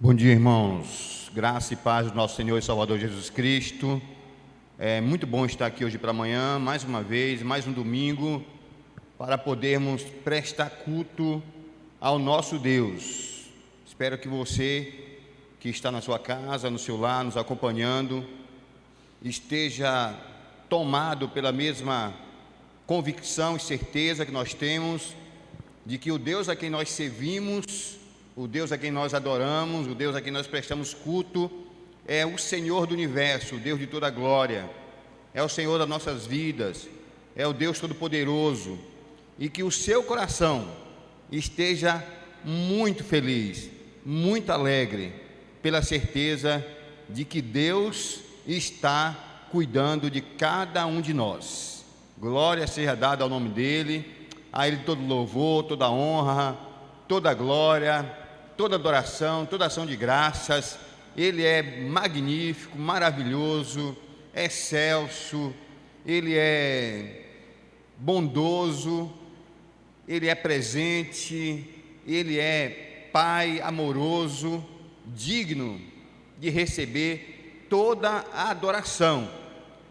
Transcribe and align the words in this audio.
Bom 0.00 0.14
dia, 0.14 0.30
irmãos. 0.30 1.28
Graça 1.34 1.74
e 1.74 1.76
paz 1.76 2.08
do 2.08 2.16
nosso 2.16 2.36
Senhor 2.36 2.56
e 2.56 2.62
Salvador 2.62 3.00
Jesus 3.00 3.30
Cristo. 3.30 4.00
É 4.78 5.00
muito 5.00 5.26
bom 5.26 5.44
estar 5.44 5.66
aqui 5.66 5.84
hoje 5.84 5.98
para 5.98 6.12
amanhã, 6.12 6.56
mais 6.56 6.84
uma 6.84 7.02
vez, 7.02 7.42
mais 7.42 7.66
um 7.66 7.72
domingo, 7.72 8.44
para 9.18 9.36
podermos 9.36 10.04
prestar 10.22 10.70
culto 10.70 11.42
ao 12.00 12.16
nosso 12.16 12.60
Deus. 12.60 13.46
Espero 13.84 14.16
que 14.16 14.28
você 14.28 14.94
que 15.58 15.68
está 15.68 15.90
na 15.90 16.00
sua 16.00 16.20
casa, 16.20 16.70
no 16.70 16.78
seu 16.78 16.96
lar, 16.96 17.24
nos 17.24 17.36
acompanhando, 17.36 18.24
esteja 19.20 20.14
tomado 20.68 21.28
pela 21.28 21.50
mesma 21.50 22.14
convicção 22.86 23.56
e 23.56 23.60
certeza 23.60 24.24
que 24.24 24.30
nós 24.30 24.54
temos 24.54 25.12
de 25.84 25.98
que 25.98 26.12
o 26.12 26.18
Deus 26.18 26.48
a 26.48 26.54
quem 26.54 26.70
nós 26.70 26.88
servimos 26.88 27.98
o 28.38 28.46
Deus 28.46 28.70
a 28.70 28.78
quem 28.78 28.92
nós 28.92 29.14
adoramos, 29.14 29.88
o 29.88 29.96
Deus 29.96 30.14
a 30.14 30.20
quem 30.20 30.30
nós 30.30 30.46
prestamos 30.46 30.94
culto, 30.94 31.50
é 32.06 32.24
o 32.24 32.38
Senhor 32.38 32.86
do 32.86 32.94
universo, 32.94 33.56
o 33.56 33.58
Deus 33.58 33.80
de 33.80 33.86
toda 33.88 34.08
glória, 34.10 34.70
é 35.34 35.42
o 35.42 35.48
Senhor 35.48 35.76
das 35.76 35.88
nossas 35.88 36.24
vidas, 36.24 36.88
é 37.34 37.44
o 37.48 37.52
Deus 37.52 37.80
Todo-Poderoso, 37.80 38.78
e 39.40 39.48
que 39.48 39.64
o 39.64 39.72
seu 39.72 40.04
coração 40.04 40.70
esteja 41.32 42.00
muito 42.44 43.02
feliz, 43.02 43.70
muito 44.06 44.52
alegre, 44.52 45.12
pela 45.60 45.82
certeza 45.82 46.64
de 47.08 47.24
que 47.24 47.42
Deus 47.42 48.20
está 48.46 49.48
cuidando 49.50 50.08
de 50.08 50.20
cada 50.20 50.86
um 50.86 51.00
de 51.00 51.12
nós. 51.12 51.84
Glória 52.16 52.68
seja 52.68 52.94
dada 52.94 53.24
ao 53.24 53.28
nome 53.28 53.48
dEle, 53.48 54.28
a 54.52 54.68
Ele 54.68 54.76
todo 54.86 55.04
louvor, 55.04 55.64
toda 55.64 55.90
honra, 55.90 56.56
toda 57.08 57.34
glória, 57.34 58.27
toda 58.58 58.74
adoração, 58.74 59.46
toda 59.46 59.66
ação 59.66 59.86
de 59.86 59.94
graças. 59.94 60.76
Ele 61.16 61.44
é 61.44 61.62
magnífico, 61.62 62.76
maravilhoso, 62.76 63.96
excelso, 64.34 65.54
ele 66.04 66.34
é 66.36 67.24
bondoso, 67.96 69.12
ele 70.06 70.26
é 70.28 70.34
presente, 70.34 71.64
ele 72.06 72.38
é 72.38 73.08
pai 73.12 73.60
amoroso, 73.60 74.64
digno 75.06 75.80
de 76.38 76.50
receber 76.50 77.66
toda 77.70 78.24
a 78.32 78.50
adoração. 78.50 79.30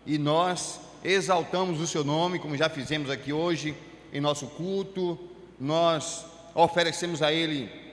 E 0.05 0.17
nós 0.17 0.80
exaltamos 1.03 1.80
o 1.80 1.88
seu 1.88 2.03
nome, 2.03 2.39
como 2.39 2.58
já 2.58 2.70
fizemos 2.70 3.09
aqui 3.09 3.31
hoje 3.31 3.73
em 4.11 4.20
nosso 4.20 4.47
culto, 4.47 5.17
nós 5.59 6.25
oferecemos 6.53 7.22
a 7.22 7.31
ele 7.31 7.86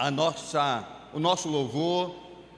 a 0.00 0.10
nossa, 0.10 0.88
o 1.12 1.20
nosso 1.20 1.46
louvor, 1.46 2.16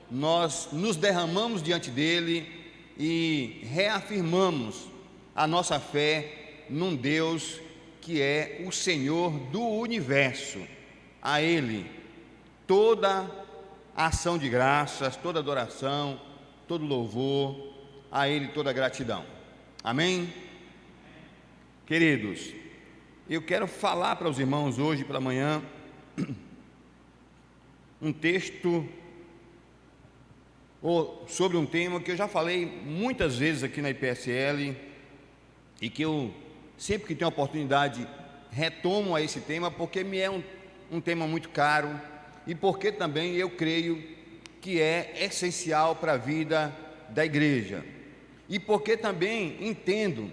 nós 0.09 0.69
nos 0.71 0.95
derramamos 0.95 1.61
diante 1.61 1.91
dele 1.91 2.49
e 2.97 3.63
reafirmamos 3.65 4.87
a 5.35 5.45
nossa 5.45 5.81
fé 5.81 6.67
num 6.71 6.95
Deus 6.95 7.59
que 8.01 8.23
é 8.23 8.63
o 8.65 8.71
Senhor 8.71 9.33
do 9.51 9.61
universo. 9.61 10.61
A 11.21 11.43
Ele 11.43 11.91
toda 12.65 13.29
ação 13.97 14.39
de 14.39 14.49
graças, 14.49 15.17
toda 15.17 15.41
adoração, 15.41 16.21
todo 16.69 16.87
louvor, 16.87 17.75
a 18.09 18.29
Ele 18.29 18.49
toda 18.49 18.73
gratidão. 18.73 19.25
Amém? 19.83 20.33
Queridos, 21.87 22.55
eu 23.29 23.43
quero 23.43 23.67
falar 23.67 24.15
para 24.15 24.29
os 24.29 24.39
irmãos 24.39 24.79
hoje 24.79 25.03
pela 25.03 25.21
manhã 25.21 25.61
um 28.03 28.13
texto 28.13 28.85
sobre 31.29 31.57
um 31.57 31.65
tema 31.65 32.01
que 32.01 32.11
eu 32.11 32.17
já 32.17 32.27
falei 32.27 32.67
muitas 32.67 33.39
vezes 33.39 33.63
aqui 33.63 33.81
na 33.81 33.91
IPSL 33.91 34.77
e 35.81 35.89
que 35.89 36.03
eu 36.03 36.35
sempre 36.77 37.07
que 37.07 37.15
tenho 37.15 37.29
oportunidade 37.29 38.05
retomo 38.51 39.15
a 39.15 39.23
esse 39.23 39.41
tema 39.41 39.71
porque 39.71 40.03
me 40.03 40.19
é 40.19 40.29
um, 40.29 40.43
um 40.91 41.01
tema 41.01 41.29
muito 41.29 41.49
caro 41.51 41.89
e 42.45 42.57
porque 42.57 42.91
também 42.91 43.37
eu 43.37 43.49
creio 43.51 44.03
que 44.61 44.81
é 44.81 45.25
essencial 45.25 45.95
para 45.95 46.15
a 46.15 46.17
vida 46.17 46.75
da 47.11 47.25
igreja. 47.25 47.85
E 48.49 48.59
porque 48.59 48.97
também 48.97 49.57
entendo 49.61 50.29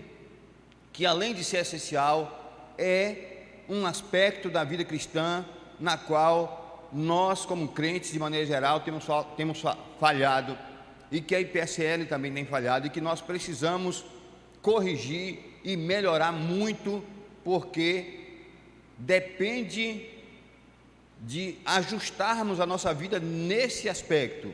que 0.92 1.06
além 1.06 1.36
de 1.36 1.44
ser 1.44 1.58
essencial 1.58 2.74
é 2.80 3.44
um 3.70 3.86
aspecto 3.86 4.50
da 4.50 4.64
vida 4.64 4.84
cristã 4.84 5.46
na 5.80 5.98
qual 5.98 6.59
nós, 6.92 7.46
como 7.46 7.68
crentes, 7.68 8.12
de 8.12 8.20
maneira 8.20 8.46
geral, 8.46 8.80
temos, 8.80 9.06
temos 9.38 9.64
falhado 10.00 10.58
e 11.12 11.22
que 11.22 11.36
a 11.36 11.42
IPSL 11.42 12.06
também 12.08 12.34
tem 12.34 12.46
falhado 12.46 12.88
e 12.88 12.90
que 12.90 13.02
nós 13.02 13.22
precisamos 13.22 14.06
corrigir 14.62 15.40
e 15.64 15.76
melhorar 15.76 16.32
muito, 16.32 17.04
porque 17.44 18.28
depende 18.98 20.08
de 21.22 21.58
ajustarmos 21.66 22.60
a 22.60 22.66
nossa 22.66 22.94
vida 22.94 23.20
nesse 23.20 23.90
aspecto. 23.90 24.54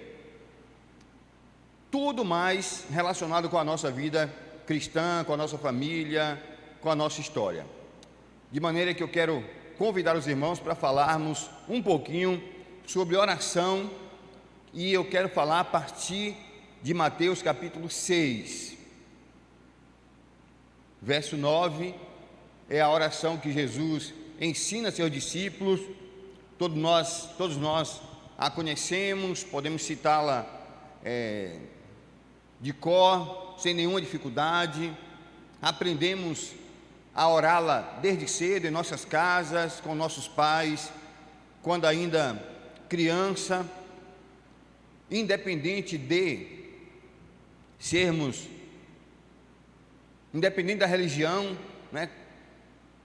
Tudo 1.91 2.25
mais 2.25 2.85
relacionado 2.90 3.50
com 3.50 3.57
a 3.57 3.63
nossa 3.63 3.91
vida 3.91 4.34
cristã, 4.66 5.23
com 5.23 5.34
a 5.34 5.38
nossa 5.38 5.57
família, 5.57 6.41
com 6.81 6.90
a 6.90 6.96
nossa 6.96 7.22
história. 7.22 7.66
De 8.52 8.59
maneira 8.59 8.94
que 8.94 9.03
eu 9.03 9.07
quero 9.07 9.44
convidar 9.78 10.16
os 10.16 10.28
irmãos 10.28 10.59
para 10.59 10.75
falarmos 10.75 11.50
um 11.68 11.81
pouquinho 11.81 12.41
sobre 12.86 13.16
oração. 13.16 13.90
E 14.74 14.91
eu 14.91 15.06
quero 15.06 15.30
falar 15.30 15.62
a 15.62 15.66
partir 15.66 16.36
de 16.81 16.94
Mateus 16.94 17.41
capítulo 17.41 17.90
6, 17.90 18.78
verso 21.02 21.35
9, 21.35 21.96
é 22.69 22.81
a 22.81 22.90
oração 22.90 23.38
que 23.38 23.52
Jesus 23.52 24.14
ensina 24.40 24.90
a 24.90 24.91
seus 24.91 25.09
discípulos, 25.09 25.80
todos 26.58 26.78
nós, 26.78 27.30
todos 27.38 27.58
nós 27.58 28.02
a 28.38 28.50
conhecemos, 28.50 29.44
podemos 29.44 29.84
citá-la 29.84 30.46
é, 31.03 31.58
de 32.59 32.74
cor, 32.74 33.56
sem 33.58 33.74
nenhuma 33.74 34.02
dificuldade, 34.02 34.91
aprendemos 35.62 36.53
a 37.16 37.30
orá-la 37.30 37.98
desde 38.02 38.28
cedo 38.28 38.68
em 38.68 38.72
nossas 38.72 39.06
casas, 39.06 39.80
com 39.80 39.96
nossos 39.96 40.28
pais, 40.28 40.92
quando 41.64 41.86
ainda 41.86 42.38
criança, 42.90 43.66
independente 45.09 45.98
de 45.98 46.48
sermos, 47.80 48.48
independente 50.34 50.80
da 50.80 50.86
religião, 50.86 51.58
né? 51.92 52.09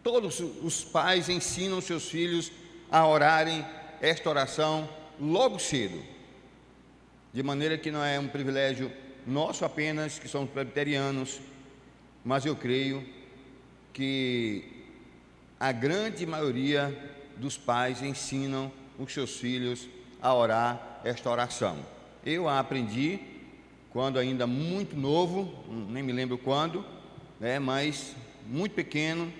Todos 0.03 0.41
os 0.41 0.82
pais 0.82 1.28
ensinam 1.28 1.81
seus 1.81 2.09
filhos 2.09 2.50
a 2.91 3.06
orarem 3.06 3.65
esta 4.00 4.28
oração 4.28 4.88
logo 5.21 5.59
cedo, 5.59 6.03
de 7.32 7.42
maneira 7.42 7.78
que 7.78 7.91
não 7.91 8.04
é 8.04 8.19
um 8.19 8.27
privilégio 8.27 8.91
nosso 9.27 9.65
apenas, 9.65 10.19
que 10.19 10.27
somos 10.27 10.50
presbiterianos, 10.50 11.41
mas 12.25 12.44
eu 12.44 12.56
creio 12.56 13.06
que 13.93 14.65
a 15.59 15.73
grande 15.73 16.25
maioria 16.27 16.97
dos 17.37 17.56
pais 17.56 18.03
ensinam 18.03 18.71
os 18.99 19.12
seus 19.12 19.37
filhos 19.37 19.89
a 20.21 20.34
orar 20.34 21.01
esta 21.05 21.31
oração. 21.31 21.78
Eu 22.25 22.49
a 22.49 22.59
aprendi 22.59 23.21
quando 23.91 24.19
ainda 24.19 24.47
muito 24.47 24.97
novo, 24.97 25.53
nem 25.89 26.03
me 26.03 26.12
lembro 26.12 26.39
quando, 26.39 26.84
né, 27.41 27.59
mas 27.59 28.15
muito 28.47 28.73
pequeno, 28.75 29.33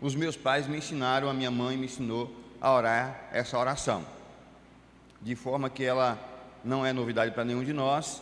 os 0.00 0.14
meus 0.14 0.36
pais 0.36 0.66
me 0.66 0.76
ensinaram, 0.76 1.28
a 1.28 1.34
minha 1.34 1.50
mãe 1.50 1.76
me 1.76 1.86
ensinou 1.86 2.30
a 2.60 2.72
orar 2.72 3.28
essa 3.32 3.58
oração. 3.58 4.04
De 5.22 5.34
forma 5.34 5.70
que 5.70 5.84
ela 5.84 6.18
não 6.62 6.84
é 6.84 6.92
novidade 6.92 7.32
para 7.32 7.44
nenhum 7.44 7.64
de 7.64 7.72
nós, 7.72 8.20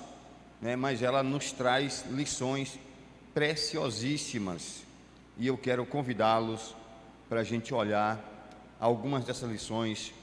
né, 0.61 0.77
mas 0.77 1.03
ela 1.03 1.23
nos 1.23 1.51
traz 1.51 2.05
lições 2.11 2.79
preciosíssimas 3.35 4.85
e 5.43 5.49
eu 5.49 5.59
quero 5.59 5.85
convidá-los 5.85 6.73
para 7.29 7.41
a 7.41 7.43
gente 7.43 7.75
olhar 7.75 8.17
algumas 8.79 9.25
dessas 9.25 9.51
lições 9.51 10.15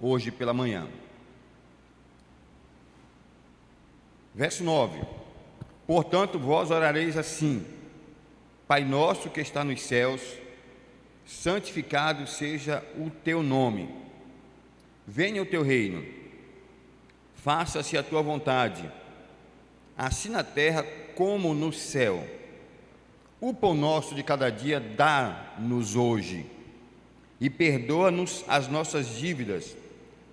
hoje 0.00 0.32
pela 0.32 0.52
manhã. 0.52 0.88
Verso 4.34 4.64
9: 4.64 5.00
Portanto, 5.86 6.40
vós 6.40 6.72
orareis 6.72 7.16
assim: 7.16 7.64
Pai 8.66 8.82
nosso 8.82 9.30
que 9.30 9.40
está 9.40 9.62
nos 9.62 9.80
céus, 9.80 10.20
santificado 11.24 12.26
seja 12.26 12.84
o 12.98 13.10
teu 13.10 13.44
nome, 13.44 13.88
venha 15.06 15.40
o 15.40 15.46
teu 15.46 15.62
reino, 15.62 16.04
faça-se 17.36 17.96
a 17.96 18.02
tua 18.02 18.22
vontade, 18.22 18.90
assim 19.96 20.30
na 20.30 20.42
terra 20.42 20.82
como 21.14 21.54
no 21.54 21.72
céu. 21.72 22.42
O 23.46 23.52
pão 23.52 23.74
nosso 23.74 24.14
de 24.14 24.22
cada 24.22 24.48
dia 24.48 24.80
dá-nos 24.80 25.96
hoje 25.96 26.46
e 27.38 27.50
perdoa-nos 27.50 28.42
as 28.48 28.68
nossas 28.68 29.18
dívidas, 29.18 29.76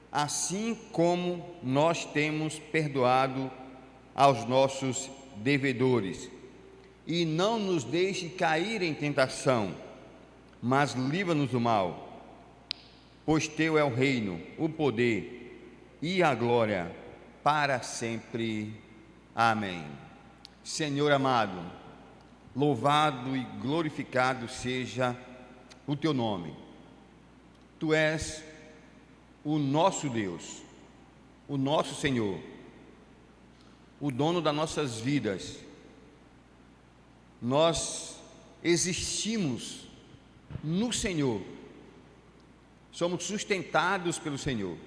assim 0.10 0.78
como 0.94 1.46
nós 1.62 2.06
temos 2.06 2.58
perdoado 2.58 3.52
aos 4.16 4.46
nossos 4.48 5.10
devedores. 5.36 6.31
E 7.06 7.25
não 7.25 7.60
nos 7.60 7.84
deixe 7.84 8.30
cair 8.30 8.81
em 8.81 8.94
tentação, 8.94 9.75
mas 10.63 10.94
livra-nos 10.94 11.52
do 11.52 11.60
mal. 11.60 12.24
Pois 13.25 13.46
teu 13.46 13.78
é 13.78 13.84
o 13.84 13.94
reino, 13.94 14.40
o 14.58 14.69
poder 14.69 15.68
e 16.02 16.24
a 16.24 16.34
glória 16.34 16.90
para 17.44 17.81
sempre. 17.81 18.74
Amém. 19.36 19.84
Senhor 20.63 21.12
amado, 21.12 21.81
louvado 22.56 23.36
e 23.36 23.44
glorificado 23.62 24.48
seja 24.48 25.18
o 25.88 25.95
teu 25.95 26.13
nome. 26.13 26.56
Tu 27.80 27.94
és 27.94 28.44
o 29.44 29.57
nosso 29.57 30.09
Deus, 30.09 30.62
o 31.48 31.57
nosso 31.57 31.95
Senhor, 31.95 32.39
o 34.00 34.12
dono 34.12 34.42
das 34.42 34.56
nossas 34.56 35.00
vidas. 35.00 35.57
Nós 37.42 38.18
existimos 38.63 39.88
no 40.63 40.94
Senhor, 40.94 41.42
somos 42.92 43.24
sustentados 43.24 44.19
pelo 44.19 44.38
Senhor. 44.38 44.77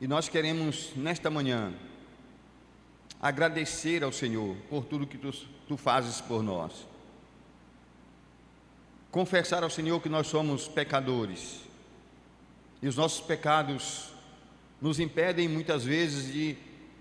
E 0.00 0.06
nós 0.06 0.28
queremos, 0.28 0.92
nesta 0.94 1.30
manhã, 1.30 1.74
agradecer 3.20 4.02
ao 4.02 4.12
Senhor 4.12 4.56
por 4.68 4.84
tudo 4.84 5.06
que 5.06 5.18
tu, 5.18 5.32
tu 5.68 5.76
fazes 5.76 6.20
por 6.20 6.42
nós. 6.42 6.72
Confessar 9.10 9.62
ao 9.62 9.70
Senhor 9.70 10.00
que 10.00 10.08
nós 10.08 10.26
somos 10.26 10.68
pecadores 10.68 11.60
e 12.82 12.88
os 12.88 12.96
nossos 12.96 13.20
pecados 13.20 14.10
nos 14.80 15.00
impedem 15.00 15.48
muitas 15.48 15.84
vezes 15.84 16.32
de 16.32 16.56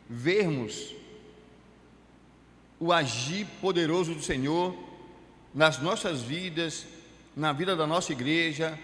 vermos 0.10 0.96
o 2.80 2.94
agir 2.94 3.46
poderoso 3.62 4.14
do 4.14 4.22
Senhor 4.22 4.76
nas 5.54 5.80
nossas 5.80 6.22
vidas, 6.22 6.86
na 7.36 7.52
vida 7.54 7.76
da 7.76 7.88
nossa 7.88 8.12
igreja, 8.12 8.78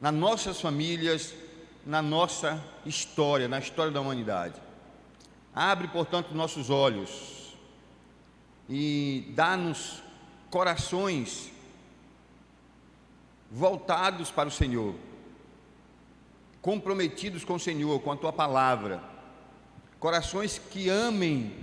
nas 0.00 0.14
nossas 0.14 0.60
famílias, 0.60 1.34
na 1.84 2.02
nossa 2.02 2.62
história, 2.84 3.48
na 3.48 3.58
história 3.58 3.92
da 3.92 4.00
humanidade. 4.00 4.67
Abre, 5.60 5.88
portanto, 5.88 6.34
nossos 6.34 6.70
olhos 6.70 7.56
e 8.68 9.32
dá-nos 9.34 10.00
corações 10.50 11.50
voltados 13.50 14.30
para 14.30 14.48
o 14.48 14.52
Senhor 14.52 14.94
comprometidos 16.62 17.44
com 17.44 17.54
o 17.54 17.58
Senhor, 17.58 17.98
com 18.00 18.12
a 18.12 18.16
tua 18.16 18.32
palavra, 18.32 19.02
corações 19.98 20.58
que 20.58 20.88
amem 20.88 21.54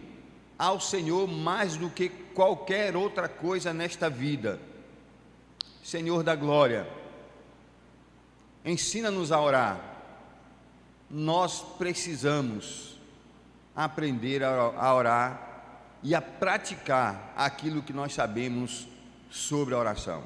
ao 0.57 0.79
Senhor 0.79 1.27
mais 1.27 1.77
do 1.77 1.89
que 1.89 2.09
qualquer 2.09 2.95
outra 2.95 3.29
coisa 3.29 3.73
nesta 3.73 4.09
vida. 4.09 4.59
Senhor 5.83 6.23
da 6.23 6.35
glória, 6.35 6.89
ensina-nos 8.65 9.31
a 9.31 9.39
orar. 9.39 9.79
Nós 11.09 11.61
precisamos 11.77 12.94
aprender 13.75 14.43
a 14.43 14.93
orar 14.93 15.45
e 16.01 16.15
a 16.15 16.21
praticar 16.21 17.33
aquilo 17.35 17.81
que 17.81 17.91
nós 17.91 18.13
sabemos 18.13 18.87
sobre 19.29 19.73
a 19.73 19.77
oração. 19.77 20.23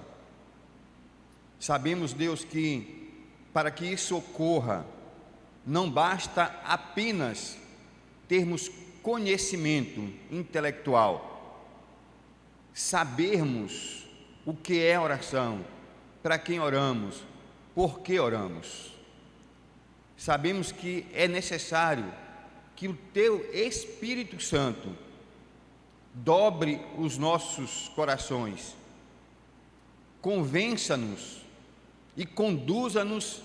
Sabemos, 1.60 2.14
Deus, 2.14 2.44
que 2.44 3.12
para 3.52 3.72
que 3.72 3.86
isso 3.86 4.16
ocorra, 4.18 4.86
não 5.66 5.90
basta 5.90 6.44
apenas 6.64 7.58
termos 8.28 8.70
conhecimento 9.02 10.02
intelectual, 10.30 11.66
sabermos 12.74 14.06
o 14.46 14.54
que 14.54 14.86
é 14.86 15.00
oração, 15.00 15.66
para 16.22 16.38
quem 16.38 16.60
oramos, 16.60 17.24
por 17.74 18.02
que 18.02 18.20
oramos. 18.20 18.94
Sabemos 20.16 20.72
que 20.72 21.08
é 21.14 21.28
necessário 21.28 22.06
que 22.80 22.88
o 22.88 22.98
teu 23.14 23.46
Espírito 23.54 24.42
Santo 24.42 24.96
dobre 26.14 26.80
os 26.98 27.18
nossos 27.18 27.90
corações, 27.90 28.74
convença-nos 30.22 31.42
e 32.16 32.26
conduza-nos 32.26 33.42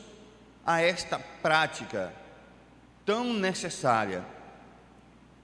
a 0.65 0.81
esta 0.81 1.19
prática 1.19 2.15
tão 3.05 3.35
necessária, 3.35 4.25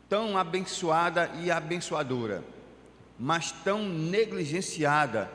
tão 0.09 0.39
abençoada 0.39 1.29
e 1.43 1.51
abençoadora, 1.51 2.45
mas 3.19 3.51
tão 3.51 3.89
negligenciada 3.89 5.29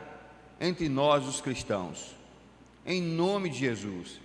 entre 0.61 0.87
nós, 0.87 1.27
os 1.27 1.41
cristãos. 1.41 2.15
Em 2.85 3.01
nome 3.01 3.49
de 3.49 3.59
Jesus 3.59 4.21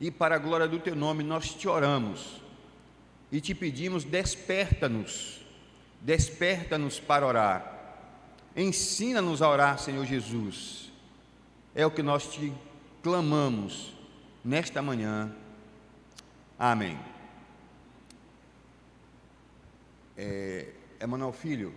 e 0.00 0.10
para 0.10 0.36
a 0.36 0.38
glória 0.38 0.66
do 0.66 0.78
teu 0.78 0.96
nome, 0.96 1.22
nós 1.22 1.52
te 1.52 1.68
oramos 1.68 2.39
e 3.30 3.40
te 3.40 3.54
pedimos: 3.54 4.04
desperta-nos, 4.04 5.40
desperta-nos 6.00 6.98
para 6.98 7.26
orar. 7.26 7.76
Ensina-nos 8.56 9.42
a 9.42 9.48
orar, 9.48 9.78
Senhor 9.78 10.04
Jesus. 10.04 10.90
É 11.74 11.86
o 11.86 11.90
que 11.90 12.02
nós 12.02 12.26
te 12.32 12.52
clamamos 13.02 13.92
nesta 14.44 14.82
manhã. 14.82 15.34
Amém. 16.58 16.98
É, 20.16 20.68
Emanuel 21.00 21.32
Filho, 21.32 21.72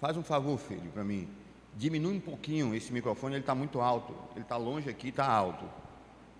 faz 0.00 0.16
um 0.16 0.22
favor, 0.22 0.58
filho, 0.58 0.90
para 0.92 1.04
mim. 1.04 1.28
Diminui 1.76 2.16
um 2.16 2.20
pouquinho 2.20 2.74
esse 2.74 2.92
microfone, 2.92 3.34
ele 3.34 3.42
está 3.42 3.54
muito 3.54 3.80
alto. 3.80 4.14
Ele 4.32 4.42
está 4.42 4.56
longe 4.56 4.88
aqui, 4.88 5.08
está 5.08 5.26
alto. 5.26 5.64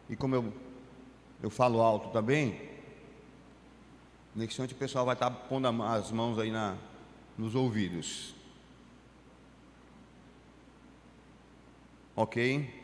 E 0.09 0.17
como 0.17 0.35
eu, 0.35 0.53
eu 1.43 1.51
falo 1.51 1.81
alto 1.81 2.09
também, 2.11 2.72
instante 4.37 4.73
o 4.73 4.77
pessoal 4.77 5.05
vai 5.05 5.15
estar 5.15 5.31
tá 5.31 5.37
pondo 5.37 5.67
as 5.83 6.11
mãos 6.11 6.39
aí 6.39 6.51
na, 6.51 6.77
nos 7.37 7.55
ouvidos. 7.55 8.35
Ok? 12.17 12.83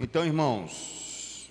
Então, 0.00 0.24
irmãos, 0.24 1.50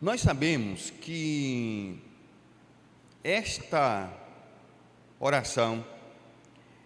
nós 0.00 0.20
sabemos 0.20 0.90
que 0.90 1.98
esta 3.22 4.12
oração 5.18 5.84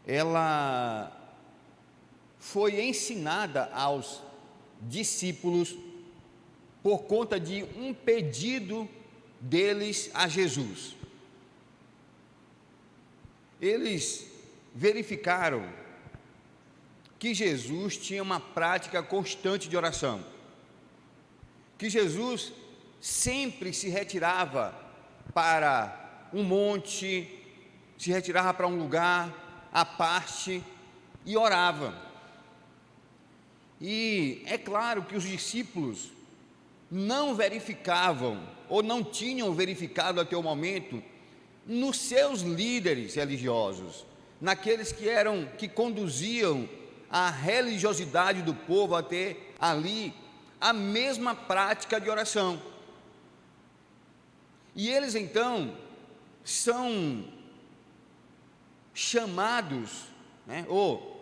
ela 0.07 1.12
foi 2.38 2.81
ensinada 2.81 3.69
aos 3.75 4.23
discípulos 4.83 5.77
por 6.83 7.05
conta 7.05 7.39
de 7.39 7.65
um 7.77 7.93
pedido 7.93 8.89
deles 9.41 10.11
a 10.15 10.29
Jesus 10.29 10.99
eles 13.61 14.27
verificaram 14.75 15.69
que 17.19 17.35
Jesus 17.35 17.97
tinha 17.97 18.23
uma 18.23 18.39
prática 18.39 19.03
constante 19.03 19.69
de 19.69 19.77
oração, 19.77 20.25
que 21.77 21.91
Jesus 21.91 22.53
sempre 23.01 23.73
se 23.73 23.89
retirava 23.89 24.75
para 25.35 26.29
um 26.33 26.45
monte, 26.45 27.29
se 27.97 28.11
retirava 28.11 28.55
para 28.55 28.69
um 28.69 28.79
lugar 28.79 29.69
à 29.73 29.85
parte 29.85 30.63
e 31.27 31.37
orava. 31.37 32.08
E 33.81 34.43
é 34.47 34.59
claro 34.59 35.05
que 35.05 35.17
os 35.17 35.25
discípulos 35.25 36.11
não 36.91 37.35
verificavam 37.35 38.41
ou 38.69 38.83
não 38.83 39.05
tinham 39.05 39.55
verificado 39.55 40.21
até 40.21 40.37
o 40.37 40.43
momento 40.43 41.03
nos 41.67 41.99
seus 41.99 42.41
líderes 42.41 43.15
religiosos, 43.15 44.05
naqueles 44.41 44.91
que 44.91 45.09
eram 45.09 45.47
que 45.59 45.69
conduziam 45.69 46.69
a 47.11 47.31
religiosidade 47.31 48.43
do 48.43 48.55
povo 48.55 48.95
até 48.95 49.37
ali 49.59 50.15
a 50.61 50.73
mesma 50.73 51.35
prática 51.35 52.01
de 52.01 52.11
oração. 52.11 52.61
E 54.75 54.89
eles 54.89 55.15
então 55.15 55.75
são 56.45 57.25
chamados, 58.95 60.05
né, 60.47 60.65
ou 60.69 61.18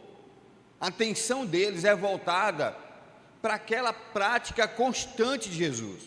a 0.81 0.89
atenção 0.89 1.47
deles 1.47 1.85
é 1.85 1.95
voltada 1.95 2.77
para 3.41 3.55
aquela 3.55 3.93
prática 3.93 4.67
constante 4.67 5.49
de 5.49 5.57
Jesus. 5.57 6.03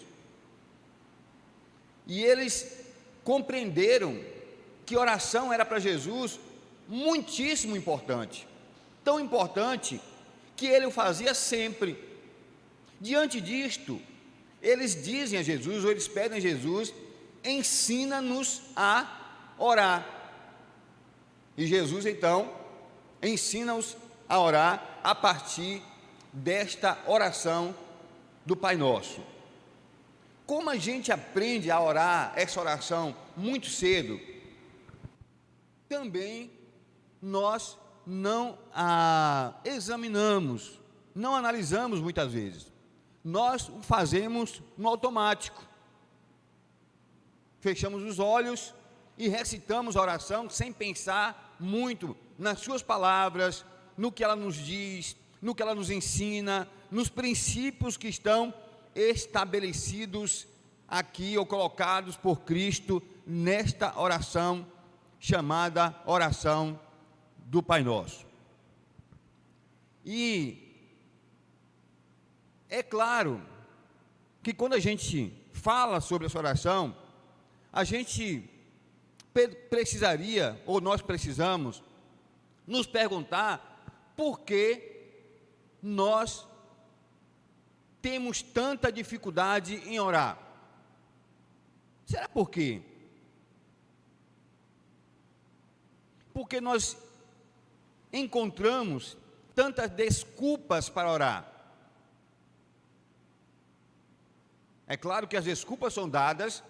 E 2.05 2.23
eles 2.23 2.85
compreenderam 3.23 4.19
que 4.85 4.97
oração 4.97 5.53
era 5.53 5.63
para 5.63 5.79
Jesus 5.79 6.39
muitíssimo 6.87 7.77
importante, 7.77 8.47
tão 9.03 9.19
importante 9.19 10.01
que 10.55 10.65
ele 10.65 10.87
o 10.87 10.91
fazia 10.91 11.33
sempre. 11.33 11.97
Diante 12.99 13.39
disto, 13.39 14.01
eles 14.61 15.01
dizem 15.01 15.39
a 15.39 15.43
Jesus, 15.43 15.85
ou 15.85 15.91
eles 15.91 16.07
pedem 16.07 16.39
a 16.39 16.41
Jesus, 16.41 16.93
ensina-nos 17.43 18.61
a 18.75 19.53
orar. 19.57 20.05
E 21.55 21.65
Jesus 21.65 22.05
então 22.05 22.51
ensina-os 23.21 23.95
a 24.29 24.39
orar 24.39 24.99
a 25.03 25.15
partir 25.15 25.81
desta 26.31 26.97
oração 27.07 27.75
do 28.45 28.55
Pai 28.55 28.77
Nosso. 28.77 29.21
Como 30.45 30.69
a 30.69 30.77
gente 30.77 31.11
aprende 31.11 31.69
a 31.69 31.81
orar 31.81 32.31
essa 32.35 32.59
oração 32.59 33.15
muito 33.35 33.67
cedo, 33.67 34.19
também 35.87 36.51
nós 37.21 37.77
não 38.05 38.57
a 38.73 39.53
examinamos, 39.65 40.79
não 41.13 41.35
analisamos 41.35 41.99
muitas 41.99 42.31
vezes. 42.31 42.71
Nós 43.23 43.67
o 43.67 43.81
fazemos 43.81 44.61
no 44.77 44.87
automático. 44.87 45.63
Fechamos 47.59 48.03
os 48.03 48.19
olhos 48.19 48.73
e 49.17 49.27
recitamos 49.27 49.97
a 49.97 50.01
oração 50.01 50.49
sem 50.49 50.71
pensar 50.71 51.55
muito 51.59 52.15
nas 52.37 52.59
suas 52.59 52.81
palavras, 52.81 53.65
no 53.99 54.13
que 54.13 54.23
ela 54.23 54.35
nos 54.35 54.55
diz, 54.55 55.17
no 55.41 55.53
que 55.53 55.61
ela 55.61 55.75
nos 55.75 55.89
ensina, 55.89 56.69
nos 56.89 57.09
princípios 57.09 57.97
que 57.97 58.07
estão 58.07 58.53
estabelecidos 58.95 60.47
aqui 60.87 61.37
ou 61.37 61.45
colocados 61.45 62.15
por 62.15 62.39
Cristo 62.39 63.03
nesta 63.27 63.99
oração 63.99 64.65
chamada 65.19 65.93
oração 66.05 66.79
do 67.39 67.61
Pai 67.61 67.83
Nosso. 67.83 68.25
E 70.05 70.87
é 72.69 72.81
claro 72.81 73.45
que 74.41 74.53
quando 74.53 74.75
a 74.75 74.79
gente 74.79 75.33
fala 75.51 75.99
sobre 75.99 76.27
essa 76.27 76.39
oração, 76.39 76.95
a 77.69 77.83
gente 77.83 78.49
precisaria, 79.69 80.63
ou 80.65 80.79
nós 80.79 81.01
precisamos, 81.01 81.83
nos 82.65 82.87
perguntar 82.87 83.68
por 84.19 84.41
que 84.41 84.99
nós 85.81 86.45
temos 88.01 88.41
tanta 88.41 88.91
dificuldade 88.91 89.75
em 89.75 89.97
orar. 89.97 90.37
Será 92.05 92.27
por 92.27 92.49
quê? 92.49 92.81
Porque 96.33 96.59
nós 96.59 96.97
encontramos 98.11 99.15
tantas 99.55 99.89
desculpas 99.89 100.89
para 100.89 101.09
orar. 101.09 101.49
É 104.85 104.97
claro 104.97 105.29
que 105.29 105.37
as 105.37 105.45
desculpas 105.45 105.93
são 105.93 106.09
dadas 106.09 106.61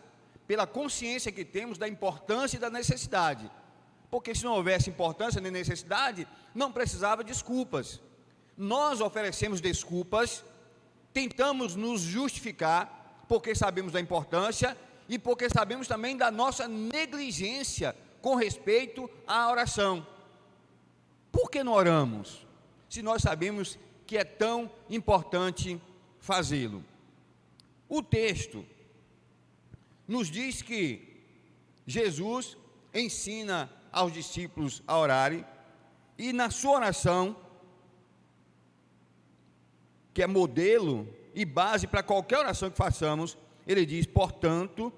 pela 0.45 0.67
consciência 0.67 1.31
que 1.31 1.43
temos 1.43 1.79
da 1.79 1.87
importância 1.87 2.57
e 2.57 2.59
da 2.59 2.69
necessidade. 2.69 3.49
Porque 4.09 4.33
se 4.33 4.43
não 4.43 4.53
houvesse 4.53 4.89
importância 4.89 5.39
nem 5.39 5.51
necessidade, 5.51 6.27
não 6.53 6.71
precisava 6.71 7.23
desculpas. 7.23 8.01
Nós 8.57 9.01
oferecemos 9.01 9.61
desculpas, 9.61 10.43
tentamos 11.13 11.75
nos 11.75 12.01
justificar, 12.01 13.25
porque 13.27 13.53
sabemos 13.53 13.93
da 13.93 13.99
importância 13.99 14.75
e 15.07 15.17
porque 15.19 15.49
sabemos 15.49 15.87
também 15.87 16.17
da 16.17 16.31
nossa 16.31 16.67
negligência 16.67 17.95
com 18.21 18.35
respeito 18.35 19.09
à 19.27 19.49
oração. 19.49 20.05
Por 21.31 21.49
que 21.49 21.63
não 21.63 21.73
oramos? 21.73 22.45
Se 22.89 23.01
nós 23.01 23.21
sabemos 23.21 23.77
que 24.05 24.17
é 24.17 24.23
tão 24.23 24.69
importante 24.89 25.79
fazê-lo. 26.19 26.83
O 27.87 28.01
texto 28.01 28.65
nos 30.07 30.29
diz 30.29 30.63
que 30.63 31.23
Jesus 31.85 32.57
ensina 32.93 33.71
aos 33.91 34.11
discípulos 34.13 34.83
a 34.87 34.97
orarem 34.97 35.45
e 36.17 36.33
na 36.33 36.49
sua 36.49 36.73
oração, 36.73 37.35
que 40.13 40.21
é 40.21 40.27
modelo 40.27 41.07
e 41.33 41.45
base 41.45 41.87
para 41.87 42.03
qualquer 42.03 42.39
oração 42.39 42.69
que 42.69 42.75
façamos, 42.75 43.37
ele 43.65 43.85
diz: 43.85 44.05
portanto, 44.05 44.91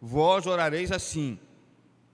vós 0.00 0.46
orareis 0.46 0.90
assim: 0.90 1.38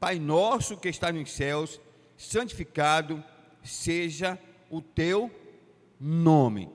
Pai 0.01 0.19
nosso 0.19 0.77
que 0.77 0.89
está 0.89 1.13
nos 1.13 1.31
céus, 1.31 1.81
santificado 2.17 3.23
seja 3.63 4.37
o 4.69 4.83
teu 4.83 5.31
nome. 6.01 6.69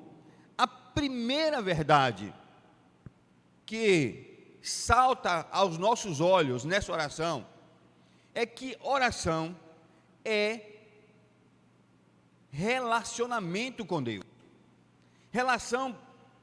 A 0.58 0.66
primeira 0.68 1.62
verdade 1.62 2.34
que 3.66 4.58
salta 4.62 5.48
aos 5.52 5.78
nossos 5.78 6.22
olhos 6.22 6.64
nessa 6.64 6.94
oração 6.94 7.46
é 8.34 8.46
que 8.46 8.78
oração 8.82 9.56
é 10.24 10.62
relacionamento 12.50 13.86
com 13.86 14.02
Deus. 14.02 14.24
Relação, 15.32 15.98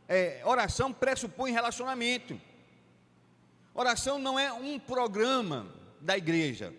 é, 0.08 0.42
oração 0.44 0.92
pressupõe 0.92 1.52
relacionamento. 1.52 2.40
Oração 3.72 4.18
não 4.18 4.38
é 4.38 4.52
um 4.52 4.78
programa 4.78 5.72
da 6.00 6.16
igreja, 6.16 6.74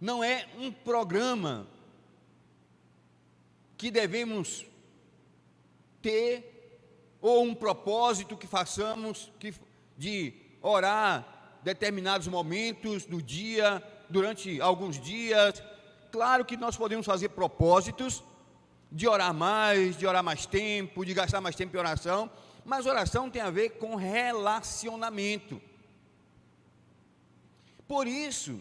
não 0.00 0.22
é 0.22 0.48
um 0.56 0.70
programa 0.70 1.66
que 3.76 3.90
devemos 3.90 4.64
ter 6.00 6.78
ou 7.20 7.42
um 7.42 7.54
propósito 7.54 8.36
que 8.36 8.46
façamos 8.46 9.30
que, 9.38 9.52
de 9.96 10.32
orar 10.62 11.39
determinados 11.62 12.26
momentos 12.28 13.04
do 13.04 13.20
dia, 13.22 13.82
durante 14.08 14.60
alguns 14.60 15.00
dias. 15.00 15.62
Claro 16.10 16.44
que 16.44 16.56
nós 16.56 16.76
podemos 16.76 17.06
fazer 17.06 17.30
propósitos 17.30 18.22
de 18.90 19.06
orar 19.06 19.32
mais, 19.32 19.96
de 19.96 20.06
orar 20.06 20.24
mais 20.24 20.46
tempo, 20.46 21.04
de 21.04 21.14
gastar 21.14 21.40
mais 21.40 21.54
tempo 21.54 21.76
em 21.76 21.78
oração, 21.78 22.30
mas 22.64 22.86
oração 22.86 23.30
tem 23.30 23.40
a 23.40 23.50
ver 23.50 23.70
com 23.70 23.94
relacionamento. 23.94 25.60
Por 27.86 28.06
isso 28.06 28.60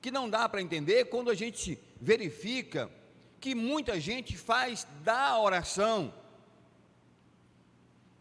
que 0.00 0.10
não 0.10 0.28
dá 0.28 0.48
para 0.48 0.62
entender 0.62 1.06
quando 1.06 1.30
a 1.30 1.34
gente 1.34 1.78
verifica 2.00 2.90
que 3.38 3.54
muita 3.54 3.98
gente 3.98 4.36
faz 4.36 4.86
da 5.02 5.38
oração 5.38 6.12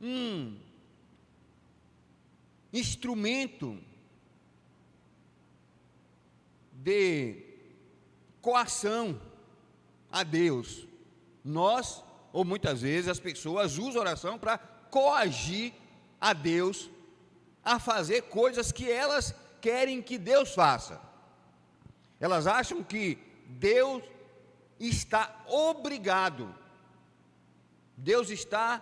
um 0.02 0.58
instrumento 2.72 3.78
de 6.84 7.44
coação 8.42 9.20
a 10.12 10.24
Deus. 10.24 10.88
Nós, 11.44 12.04
ou 12.32 12.46
muitas 12.46 12.82
vezes, 12.82 13.10
as 13.10 13.20
pessoas 13.20 13.78
usam 13.78 14.02
oração 14.02 14.38
para 14.38 14.58
coagir 14.58 15.74
a 16.20 16.34
Deus 16.34 16.90
a 17.64 17.80
fazer 17.80 18.24
coisas 18.24 18.72
que 18.72 18.90
elas 18.90 19.36
querem 19.62 20.02
que 20.02 20.18
Deus 20.18 20.54
faça. 20.54 21.02
Elas 22.20 22.48
acham 22.48 22.84
que 22.84 23.18
Deus 23.48 24.04
está 24.80 25.44
obrigado, 25.48 26.54
Deus 27.96 28.30
está 28.30 28.82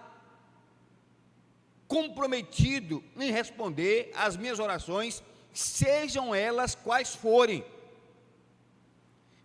comprometido 1.87 3.03
em 3.15 3.31
responder 3.31 4.11
às 4.15 4.35
minhas 4.35 4.59
orações, 4.59 5.23
sejam 5.53 6.35
elas 6.35 6.75
quais 6.75 7.15
forem. 7.15 7.65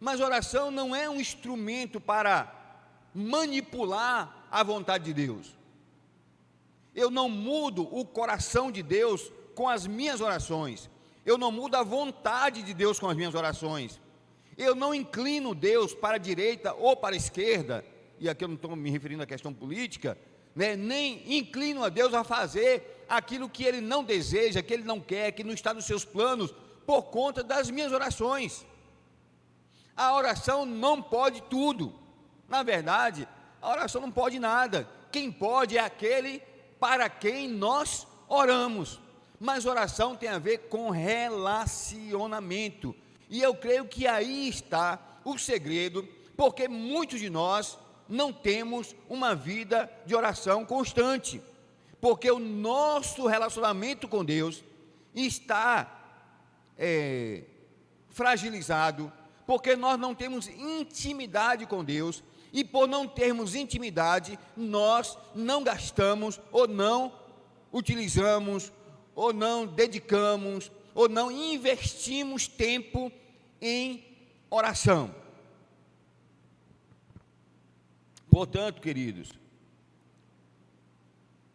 Mas 0.03 0.19
oração 0.19 0.69
não 0.73 0.97
é 0.97 1.09
um 1.09 1.21
instrumento 1.21 2.01
para 2.01 2.53
manipular 3.15 4.49
a 4.51 4.61
vontade 4.65 5.05
de 5.05 5.15
Deus. 5.15 5.57
Eu 6.93 7.09
não 7.09 7.29
mudo 7.29 7.83
o 7.97 8.05
coração 8.05 8.73
de 8.73 8.83
Deus 8.83 9.31
com 9.55 9.69
as 9.69 9.87
minhas 9.87 10.21
orações. 10.21 10.91
Eu 11.25 11.39
não 11.39 11.53
mudo 11.53 11.77
a 11.77 11.85
vontade 11.85 12.65
de 12.65 12.75
Deus 12.75 12.99
com 12.99 13.09
as 13.09 13.17
minhas 13.17 13.33
orações. 13.33 14.01
Eu 14.59 14.75
não 14.75 14.93
inclino 14.93 15.55
Deus 15.55 15.95
para 15.95 16.17
a 16.17 16.19
direita 16.19 16.75
ou 16.75 16.97
para 16.97 17.15
a 17.15 17.17
esquerda, 17.17 17.85
e 18.19 18.29
aqui 18.29 18.43
eu 18.43 18.49
não 18.49 18.57
estou 18.57 18.75
me 18.75 18.91
referindo 18.91 19.23
à 19.23 19.27
questão 19.27 19.55
política, 19.55 20.19
né? 20.53 20.75
nem 20.75 21.39
inclino 21.39 21.85
a 21.85 21.89
Deus 21.89 22.13
a 22.13 22.25
fazer 22.25 23.05
aquilo 23.09 23.49
que 23.49 23.63
Ele 23.63 23.81
não 23.81 24.03
deseja, 24.03 24.65
que 24.65 24.75
Ele 24.75 24.83
não 24.83 24.99
quer, 24.99 25.31
que 25.31 25.45
não 25.45 25.55
está 25.55 25.73
nos 25.73 25.85
seus 25.85 26.05
planos, 26.05 26.53
por 26.85 27.05
conta 27.05 27.45
das 27.45 27.71
minhas 27.71 27.93
orações. 27.93 28.67
A 29.97 30.15
oração 30.15 30.67
não 30.67 31.03
pode 31.03 31.43
tudo. 31.43 31.95
Na 32.49 32.63
verdade, 32.63 33.29
a 33.61 33.71
oração 33.71 34.01
não 34.01 34.11
pode 34.11 34.39
nada. 34.39 34.89
Quem 35.11 35.31
pode 35.31 35.77
é 35.77 35.81
aquele 35.81 36.43
para 36.81 37.09
quem 37.09 37.49
nós 37.49 38.07
oramos. 38.29 39.01
Mas 39.39 39.67
oração 39.67 40.17
tem 40.17 40.29
a 40.29 40.39
ver 40.39 40.69
com 40.69 40.91
relacionamento. 40.91 42.95
E 43.29 43.41
eu 43.41 43.55
creio 43.55 43.87
que 43.87 44.07
aí 44.07 44.49
está 44.49 44.99
o 45.25 45.39
segredo, 45.39 46.09
Porque 46.37 46.67
muitos 46.67 47.21
de 47.21 47.31
nós 47.31 47.79
não 48.09 48.33
temos 48.33 48.95
uma 49.09 49.35
vida 49.35 49.91
de 50.05 50.15
oração 50.15 50.65
constante, 50.65 51.43
porque 52.01 52.31
o 52.31 52.39
nosso 52.39 53.27
relacionamento 53.27 54.09
com 54.09 54.25
Deus 54.25 54.65
está 55.15 56.01
é, 56.77 57.45
fragilizado, 58.11 59.13
porque 59.47 59.77
nós 59.77 59.99
não 59.99 60.15
temos 60.15 60.49
intimidade 60.49 61.67
com 61.67 61.85
Deus, 61.85 62.23
e 62.53 62.63
por 62.63 62.87
não 62.87 63.09
termos 63.09 63.55
intimidade, 63.55 64.39
nós 64.57 65.17
não 65.35 65.65
gastamos 65.65 66.39
ou 66.51 66.69
não 66.69 67.13
utilizamos 67.73 68.71
ou 69.15 69.33
não 69.33 69.67
dedicamos 69.67 70.71
ou 70.95 71.09
não 71.09 71.31
investimos 71.31 72.47
tempo 72.47 73.11
em 73.61 74.05
oração. 74.51 75.15
Portanto, 78.31 78.81
queridos, 78.81 79.33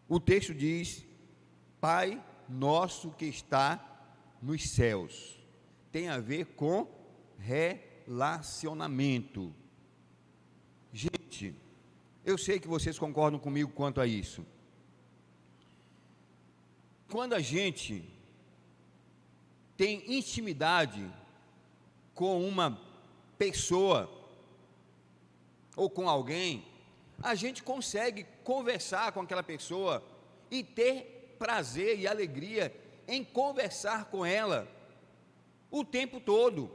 o 0.10 0.20
texto 0.20 0.53
diz: 0.53 1.06
Pai 1.79 2.22
nosso 2.50 3.12
que 3.12 3.25
está 3.25 3.84
nos 4.41 4.70
céus. 4.70 5.38
Tem 5.91 6.10
a 6.10 6.20
ver 6.20 6.46
com 6.56 6.88
relacionamento. 7.38 9.53
Gente, 10.91 11.56
eu 12.25 12.38
sei 12.38 12.60
que 12.60 12.67
vocês 12.67 13.00
concordam 13.00 13.39
comigo 13.39 13.72
quanto 13.72 14.01
a 14.01 14.08
isso. 14.08 14.46
Quando 17.10 17.34
a 17.34 17.39
gente 17.39 18.03
tem 19.77 20.17
intimidade 20.17 21.10
com 22.13 22.46
uma 22.46 22.77
pessoa 23.38 24.12
ou 25.75 25.89
com 25.89 26.10
alguém, 26.10 26.65
a 27.22 27.36
gente 27.36 27.63
consegue 27.63 28.25
conversar 28.44 29.12
com 29.12 29.22
aquela 29.22 29.44
pessoa 29.44 30.03
e 30.50 30.63
ter 30.63 31.36
prazer 31.38 32.00
e 32.00 32.08
alegria 32.08 32.74
em 33.08 33.24
conversar 33.24 34.06
com 34.06 34.25
ela 34.25 34.67
o 35.70 35.86
tempo 35.86 36.20
todo, 36.20 36.72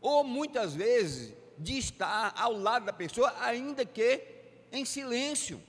ou 0.00 0.24
muitas 0.24 0.74
vezes 0.74 1.34
de 1.58 1.78
estar 1.78 2.32
ao 2.36 2.52
lado 2.52 2.86
da 2.86 2.92
pessoa, 2.92 3.34
ainda 3.40 3.84
que 3.84 4.22
em 4.70 4.84
silêncio. 4.84 5.60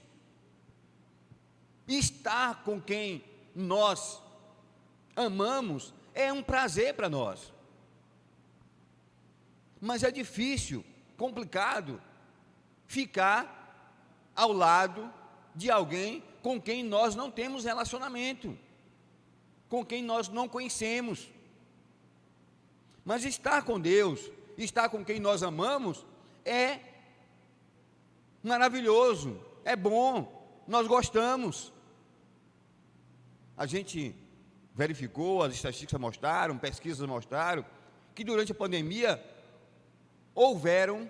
Estar 1.87 2.63
com 2.63 2.79
quem 2.79 3.23
nós 3.55 4.21
amamos 5.15 5.93
é 6.13 6.31
um 6.31 6.43
prazer 6.43 6.93
para 6.93 7.09
nós. 7.09 7.51
Mas 9.81 10.03
é 10.03 10.11
difícil, 10.11 10.85
complicado, 11.17 12.01
ficar 12.85 14.31
ao 14.35 14.51
lado 14.51 15.11
de 15.55 15.71
alguém 15.71 16.23
com 16.41 16.61
quem 16.61 16.83
nós 16.83 17.15
não 17.15 17.31
temos 17.31 17.65
relacionamento, 17.65 18.57
com 19.67 19.85
quem 19.85 20.03
nós 20.03 20.29
não 20.29 20.47
conhecemos. 20.47 21.29
Mas 23.09 23.25
estar 23.25 23.63
com 23.63 23.79
Deus, 23.79 24.29
estar 24.55 24.87
com 24.87 25.03
quem 25.03 25.19
nós 25.19 25.41
amamos, 25.41 26.05
é 26.45 26.79
maravilhoso, 28.43 29.43
é 29.65 29.75
bom, 29.75 30.63
nós 30.67 30.85
gostamos. 30.85 31.73
A 33.57 33.65
gente 33.65 34.15
verificou, 34.75 35.41
as 35.41 35.55
estatísticas 35.55 35.99
mostraram, 35.99 36.55
pesquisas 36.55 37.09
mostraram, 37.09 37.65
que 38.13 38.23
durante 38.23 38.51
a 38.51 38.55
pandemia 38.55 39.19
houveram 40.35 41.09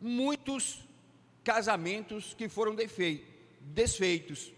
muitos 0.00 0.86
casamentos 1.42 2.32
que 2.32 2.48
foram 2.48 2.76
desfeitos. 3.60 4.52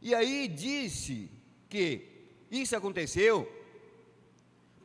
E 0.00 0.14
aí 0.14 0.46
disse 0.46 1.28
que 1.68 2.28
isso 2.52 2.76
aconteceu 2.76 3.52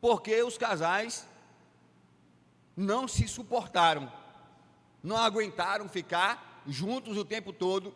porque 0.02 0.42
os 0.44 0.58
casais 0.58 1.28
não 2.76 3.08
se 3.08 3.28
suportaram, 3.28 4.12
não 5.04 5.18
aguentaram 5.18 5.90
ficar 5.90 6.62
juntos 6.66 7.18
o 7.18 7.26
tempo 7.26 7.52
todo, 7.52 7.94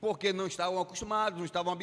porque 0.00 0.32
não 0.32 0.46
estavam 0.46 0.80
acostumados, 0.80 1.38
não 1.38 1.44
estavam 1.44 1.76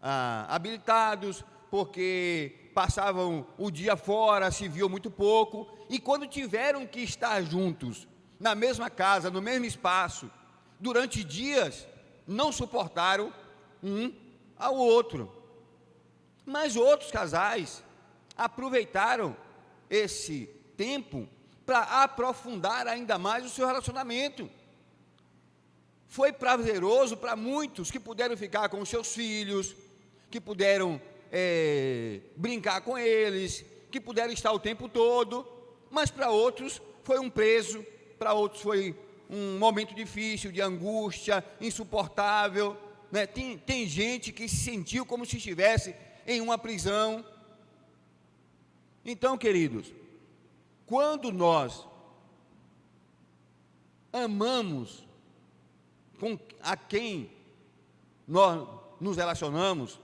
ah, 0.00 0.46
habilitados, 0.48 1.44
porque 1.70 2.70
passavam 2.74 3.46
o 3.58 3.70
dia 3.70 3.96
fora, 3.96 4.50
se 4.50 4.68
viam 4.68 4.88
muito 4.88 5.10
pouco, 5.10 5.66
e 5.88 5.98
quando 5.98 6.26
tiveram 6.26 6.86
que 6.86 7.00
estar 7.00 7.42
juntos 7.42 8.06
na 8.38 8.54
mesma 8.54 8.90
casa, 8.90 9.30
no 9.30 9.40
mesmo 9.40 9.64
espaço, 9.64 10.30
durante 10.78 11.24
dias, 11.24 11.86
não 12.26 12.52
suportaram 12.52 13.32
um 13.82 14.12
ao 14.56 14.76
outro. 14.76 15.32
Mas 16.44 16.76
outros 16.76 17.10
casais 17.10 17.82
aproveitaram 18.36 19.36
esse 19.88 20.48
tempo 20.76 21.28
para 21.64 22.02
aprofundar 22.02 22.86
ainda 22.86 23.18
mais 23.18 23.44
o 23.44 23.50
seu 23.50 23.66
relacionamento. 23.66 24.50
Foi 26.08 26.32
prazeroso 26.32 27.16
para 27.16 27.34
muitos 27.36 27.90
que 27.90 28.00
puderam 28.00 28.36
ficar 28.36 28.68
com 28.68 28.84
seus 28.84 29.14
filhos, 29.14 29.74
que 30.30 30.40
puderam 30.40 31.00
é, 31.30 32.20
brincar 32.36 32.80
com 32.82 32.98
eles, 32.98 33.64
que 33.90 34.00
puderam 34.00 34.32
estar 34.32 34.52
o 34.52 34.58
tempo 34.58 34.88
todo, 34.88 35.46
mas 35.90 36.10
para 36.10 36.30
outros 36.30 36.80
foi 37.02 37.18
um 37.18 37.30
preso, 37.30 37.84
para 38.18 38.34
outros 38.34 38.62
foi 38.62 38.94
um 39.28 39.58
momento 39.58 39.94
difícil, 39.94 40.52
de 40.52 40.60
angústia, 40.60 41.44
insuportável. 41.60 42.76
Né? 43.10 43.26
Tem, 43.26 43.56
tem 43.56 43.86
gente 43.86 44.32
que 44.32 44.48
se 44.48 44.56
sentiu 44.56 45.06
como 45.06 45.24
se 45.24 45.38
estivesse 45.38 45.94
em 46.26 46.40
uma 46.40 46.58
prisão. 46.58 47.24
Então, 49.04 49.36
queridos, 49.36 49.92
quando 50.86 51.32
nós 51.32 51.86
amamos 54.12 55.06
com 56.20 56.38
a 56.60 56.76
quem 56.76 57.30
nós 58.28 58.68
nos 59.00 59.16
relacionamos, 59.16 59.98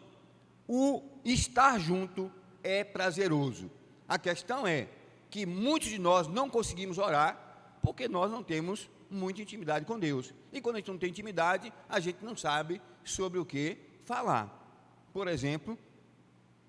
o 0.67 1.03
estar 1.25 1.79
junto 1.79 2.33
é 2.63 2.83
prazeroso. 2.83 3.71
A 4.09 4.19
questão 4.19 4.67
é 4.67 4.89
que 5.31 5.47
muitos 5.47 5.89
de 5.89 5.99
nós 5.99 6.27
não 6.27 6.51
conseguimos 6.51 6.99
orar 6.99 7.79
porque 7.83 8.09
nós 8.09 8.31
não 8.31 8.43
temos 8.43 8.91
muita 9.11 9.43
intimidade 9.43 9.85
com 9.85 9.99
Deus. 9.99 10.35
E 10.53 10.61
quando 10.61 10.77
a 10.77 10.79
gente 10.79 10.91
não 10.91 10.99
tem 10.99 11.11
intimidade, 11.11 11.73
a 11.89 12.01
gente 12.01 12.25
não 12.25 12.37
sabe 12.37 12.83
sobre 13.05 13.39
o 13.39 13.45
que 13.45 13.79
falar. 14.05 14.55
Por 15.13 15.29
exemplo, 15.29 15.79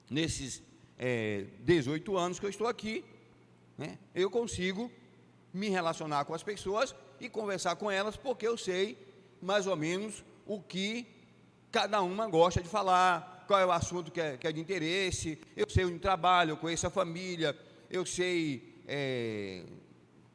nesses 0.09 0.61
é, 0.99 1.45
18 1.62 2.17
anos 2.17 2.39
que 2.39 2.45
eu 2.45 2.49
estou 2.49 2.67
aqui, 2.67 3.05
né, 3.77 3.97
eu 4.13 4.29
consigo 4.29 4.91
me 5.53 5.69
relacionar 5.69 6.25
com 6.25 6.33
as 6.33 6.43
pessoas 6.43 6.93
e 7.19 7.29
conversar 7.29 7.77
com 7.77 7.89
elas, 7.89 8.17
porque 8.17 8.45
eu 8.45 8.57
sei 8.57 8.97
mais 9.41 9.65
ou 9.65 9.75
menos 9.75 10.23
o 10.45 10.62
que 10.62 11.07
cada 11.71 12.01
uma 12.01 12.27
gosta 12.27 12.62
de 12.62 12.67
falar, 12.67 13.45
qual 13.47 13.59
é 13.59 13.65
o 13.65 13.71
assunto 13.71 14.12
que 14.12 14.19
é, 14.19 14.38
que 14.38 14.47
é 14.47 14.51
de 14.51 14.59
interesse, 14.59 15.39
eu 15.55 15.69
sei 15.69 15.85
onde 15.85 15.99
trabalho, 15.99 16.51
eu 16.51 16.57
conheço 16.57 16.85
a 16.85 16.89
família, 16.89 17.57
eu 17.89 18.05
sei 18.05 18.83
é, 18.88 19.63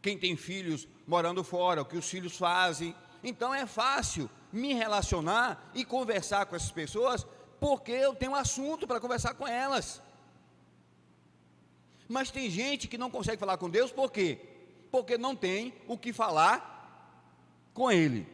quem 0.00 0.18
tem 0.18 0.37
filhos 0.37 0.88
morando 1.07 1.44
fora, 1.44 1.83
o 1.83 1.85
que 1.85 1.96
os 1.96 2.09
filhos 2.09 2.37
fazem. 2.37 2.94
Então 3.22 3.55
é 3.55 3.66
fácil 3.66 4.31
me 4.53 4.72
relacionar 4.72 5.70
e 5.74 5.85
conversar 5.85 6.46
com 6.46 6.57
essas 6.57 6.70
pessoas, 6.70 7.27
porque 7.61 7.92
eu 7.92 8.14
tenho 8.14 8.35
assunto 8.35 8.87
para 8.87 9.00
conversar 9.00 9.35
com 9.35 9.46
elas. 9.46 10.00
Mas 12.09 12.31
tem 12.31 12.51
gente 12.51 12.88
que 12.88 12.99
não 12.99 13.11
consegue 13.11 13.38
falar 13.38 13.57
com 13.57 13.71
Deus, 13.71 13.90
por 13.90 14.11
quê? 14.11 14.38
Porque 14.90 15.17
não 15.17 15.35
tem 15.35 15.75
o 15.88 15.97
que 15.97 16.12
falar 16.12 16.73
com 17.73 17.90
Ele. 17.90 18.27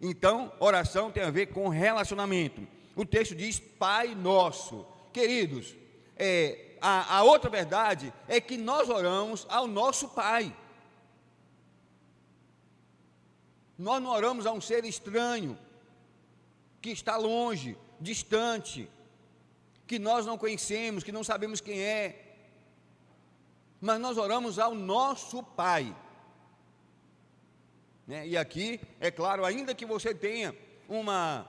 Então, 0.00 0.52
oração 0.60 1.10
tem 1.10 1.22
a 1.22 1.30
ver 1.30 1.46
com 1.46 1.68
relacionamento. 1.68 2.66
O 2.94 3.04
texto 3.04 3.34
diz 3.34 3.58
Pai 3.58 4.14
Nosso. 4.14 4.86
Queridos, 5.12 5.74
é, 6.16 6.76
a, 6.80 7.18
a 7.18 7.22
outra 7.22 7.50
verdade 7.50 8.12
é 8.26 8.40
que 8.40 8.56
nós 8.56 8.88
oramos 8.88 9.46
ao 9.48 9.66
nosso 9.66 10.08
Pai. 10.08 10.54
Nós 13.76 14.02
não 14.02 14.10
oramos 14.10 14.46
a 14.46 14.52
um 14.52 14.60
ser 14.60 14.84
estranho, 14.84 15.56
que 16.80 16.90
está 16.90 17.16
longe, 17.16 17.76
distante, 18.00 18.88
que 19.86 19.98
nós 19.98 20.26
não 20.26 20.36
conhecemos, 20.36 21.04
que 21.04 21.12
não 21.12 21.22
sabemos 21.22 21.60
quem 21.60 21.80
é, 21.80 22.27
mas 23.80 24.00
nós 24.00 24.18
oramos 24.18 24.58
ao 24.58 24.74
nosso 24.74 25.42
Pai. 25.42 25.94
Né? 28.06 28.26
E 28.26 28.36
aqui, 28.36 28.80
é 29.00 29.10
claro, 29.10 29.44
ainda 29.44 29.74
que 29.74 29.84
você 29.84 30.14
tenha 30.14 30.54
uma 30.88 31.46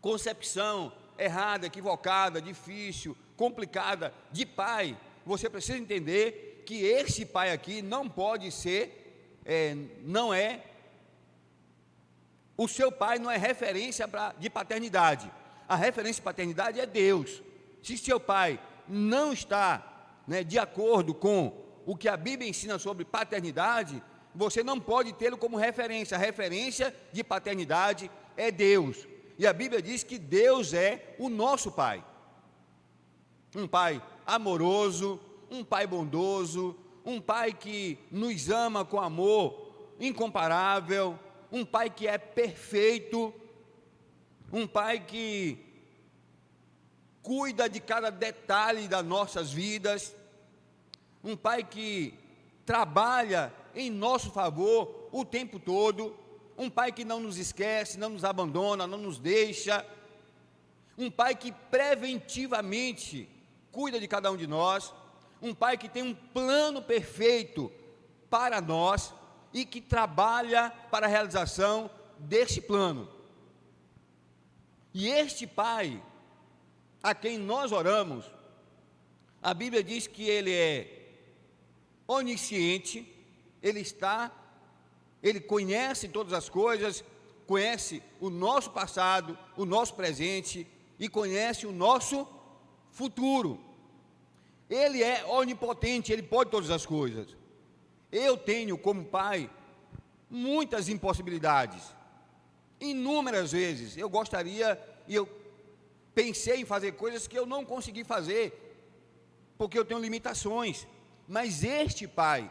concepção 0.00 0.92
errada, 1.18 1.66
equivocada, 1.66 2.40
difícil, 2.40 3.16
complicada 3.36 4.12
de 4.30 4.46
Pai, 4.46 4.96
você 5.24 5.48
precisa 5.50 5.78
entender 5.78 6.62
que 6.66 6.84
esse 6.84 7.26
pai 7.26 7.52
aqui 7.52 7.82
não 7.82 8.08
pode 8.08 8.50
ser, 8.50 9.40
é, 9.44 9.76
não 10.02 10.32
é, 10.32 10.62
o 12.56 12.68
seu 12.68 12.90
pai 12.90 13.18
não 13.18 13.30
é 13.30 13.36
referência 13.36 14.06
pra, 14.06 14.32
de 14.38 14.48
paternidade. 14.48 15.30
A 15.68 15.76
referência 15.76 16.20
de 16.20 16.24
paternidade 16.24 16.80
é 16.80 16.86
Deus. 16.86 17.42
Se 17.82 17.98
seu 17.98 18.20
pai 18.20 18.60
não 18.88 19.32
está 19.32 19.93
né, 20.26 20.42
de 20.42 20.58
acordo 20.58 21.14
com 21.14 21.64
o 21.86 21.96
que 21.96 22.08
a 22.08 22.16
Bíblia 22.16 22.48
ensina 22.48 22.78
sobre 22.78 23.04
paternidade, 23.04 24.02
você 24.34 24.62
não 24.62 24.80
pode 24.80 25.12
tê-lo 25.12 25.36
como 25.36 25.56
referência. 25.56 26.16
A 26.16 26.20
referência 26.20 26.94
de 27.12 27.22
paternidade 27.22 28.10
é 28.36 28.50
Deus. 28.50 29.06
E 29.38 29.46
a 29.46 29.52
Bíblia 29.52 29.82
diz 29.82 30.02
que 30.02 30.18
Deus 30.18 30.72
é 30.72 31.14
o 31.18 31.28
nosso 31.28 31.70
Pai. 31.70 32.04
Um 33.54 33.66
Pai 33.66 34.02
amoroso, 34.26 35.20
um 35.50 35.62
Pai 35.62 35.86
bondoso, 35.86 36.76
um 37.04 37.20
Pai 37.20 37.52
que 37.52 37.98
nos 38.10 38.48
ama 38.50 38.84
com 38.84 39.00
amor 39.00 39.72
incomparável, 40.00 41.18
um 41.52 41.64
Pai 41.64 41.90
que 41.90 42.08
é 42.08 42.18
perfeito, 42.18 43.32
um 44.52 44.66
Pai 44.66 44.98
que 44.98 45.58
cuida 47.24 47.68
de 47.70 47.80
cada 47.80 48.10
detalhe 48.10 48.86
das 48.86 49.04
nossas 49.04 49.50
vidas, 49.50 50.14
um 51.24 51.34
Pai 51.34 51.64
que 51.64 52.12
trabalha 52.66 53.52
em 53.74 53.90
nosso 53.90 54.30
favor 54.30 55.08
o 55.10 55.24
tempo 55.24 55.58
todo, 55.58 56.14
um 56.56 56.68
Pai 56.68 56.92
que 56.92 57.02
não 57.02 57.18
nos 57.18 57.38
esquece, 57.38 57.98
não 57.98 58.10
nos 58.10 58.24
abandona, 58.24 58.86
não 58.86 58.98
nos 58.98 59.18
deixa, 59.18 59.84
um 60.98 61.10
Pai 61.10 61.34
que 61.34 61.50
preventivamente 61.50 63.26
cuida 63.72 63.98
de 63.98 64.06
cada 64.06 64.30
um 64.30 64.36
de 64.36 64.46
nós, 64.46 64.92
um 65.40 65.54
Pai 65.54 65.78
que 65.78 65.88
tem 65.88 66.02
um 66.02 66.14
plano 66.14 66.82
perfeito 66.82 67.72
para 68.28 68.60
nós 68.60 69.14
e 69.50 69.64
que 69.64 69.80
trabalha 69.80 70.70
para 70.90 71.06
a 71.06 71.08
realização 71.08 71.90
deste 72.18 72.60
plano. 72.60 73.08
E 74.92 75.08
este 75.08 75.46
Pai, 75.46 76.02
a 77.04 77.14
quem 77.14 77.36
nós 77.36 77.70
oramos, 77.70 78.24
a 79.42 79.52
Bíblia 79.52 79.84
diz 79.84 80.06
que 80.06 80.26
Ele 80.26 80.50
é 80.50 80.88
onisciente, 82.08 83.06
Ele 83.62 83.80
está, 83.80 84.32
Ele 85.22 85.38
conhece 85.38 86.08
todas 86.08 86.32
as 86.32 86.48
coisas, 86.48 87.04
conhece 87.46 88.02
o 88.18 88.30
nosso 88.30 88.70
passado, 88.70 89.38
o 89.54 89.66
nosso 89.66 89.92
presente 89.92 90.66
e 90.98 91.06
conhece 91.06 91.66
o 91.66 91.72
nosso 91.72 92.26
futuro. 92.90 93.60
Ele 94.70 95.02
é 95.02 95.26
onipotente, 95.26 96.10
ele 96.10 96.22
pode 96.22 96.50
todas 96.50 96.70
as 96.70 96.86
coisas. 96.86 97.36
Eu 98.10 98.38
tenho 98.38 98.78
como 98.78 99.04
pai 99.04 99.50
muitas 100.30 100.88
impossibilidades. 100.88 101.82
Inúmeras 102.80 103.52
vezes 103.52 103.94
eu 103.98 104.08
gostaria 104.08 104.80
e 105.06 105.14
eu 105.14 105.43
pensei 106.14 106.60
em 106.60 106.64
fazer 106.64 106.92
coisas 106.92 107.26
que 107.26 107.38
eu 107.38 107.46
não 107.46 107.64
consegui 107.64 108.04
fazer, 108.04 108.44
porque 109.58 109.78
eu 109.78 109.84
tenho 109.84 110.00
limitações. 110.00 110.86
Mas 111.26 111.64
este 111.64 112.06
pai, 112.06 112.50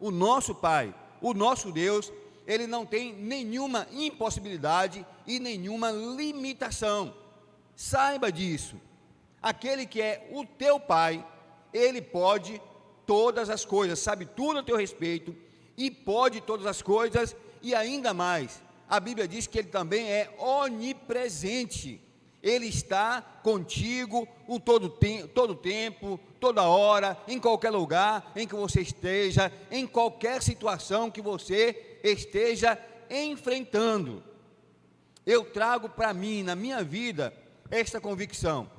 o 0.00 0.10
nosso 0.10 0.54
pai, 0.54 0.94
o 1.20 1.34
nosso 1.34 1.72
Deus, 1.72 2.12
ele 2.46 2.66
não 2.66 2.84
tem 2.86 3.12
nenhuma 3.12 3.86
impossibilidade 3.92 5.04
e 5.26 5.38
nenhuma 5.38 5.90
limitação. 5.90 7.14
Saiba 7.74 8.30
disso 8.30 8.76
aquele 9.44 9.84
que 9.84 10.00
é 10.00 10.26
o 10.32 10.46
teu 10.46 10.80
pai, 10.80 11.22
ele 11.70 12.00
pode 12.00 12.60
todas 13.04 13.50
as 13.50 13.62
coisas, 13.62 13.98
sabe 13.98 14.24
tudo 14.24 14.60
a 14.60 14.62
teu 14.62 14.74
respeito 14.74 15.36
e 15.76 15.90
pode 15.90 16.40
todas 16.40 16.64
as 16.64 16.80
coisas 16.80 17.36
e 17.60 17.74
ainda 17.74 18.14
mais. 18.14 18.62
A 18.88 18.98
Bíblia 18.98 19.28
diz 19.28 19.46
que 19.46 19.58
ele 19.58 19.68
também 19.68 20.10
é 20.10 20.34
onipresente. 20.38 22.00
Ele 22.44 22.66
está 22.66 23.20
contigo 23.42 24.28
o 24.46 24.60
todo, 24.60 24.88
te 24.88 25.26
todo 25.28 25.56
tempo, 25.56 26.20
toda 26.38 26.62
hora, 26.62 27.18
em 27.26 27.40
qualquer 27.40 27.70
lugar 27.70 28.30
em 28.36 28.46
que 28.46 28.54
você 28.54 28.82
esteja, 28.82 29.50
em 29.68 29.84
qualquer 29.84 30.40
situação 30.40 31.10
que 31.10 31.20
você 31.20 31.98
esteja 32.04 32.78
enfrentando. 33.10 34.22
Eu 35.26 35.44
trago 35.44 35.88
para 35.88 36.14
mim, 36.14 36.44
na 36.44 36.54
minha 36.54 36.84
vida, 36.84 37.34
esta 37.68 38.00
convicção 38.00 38.70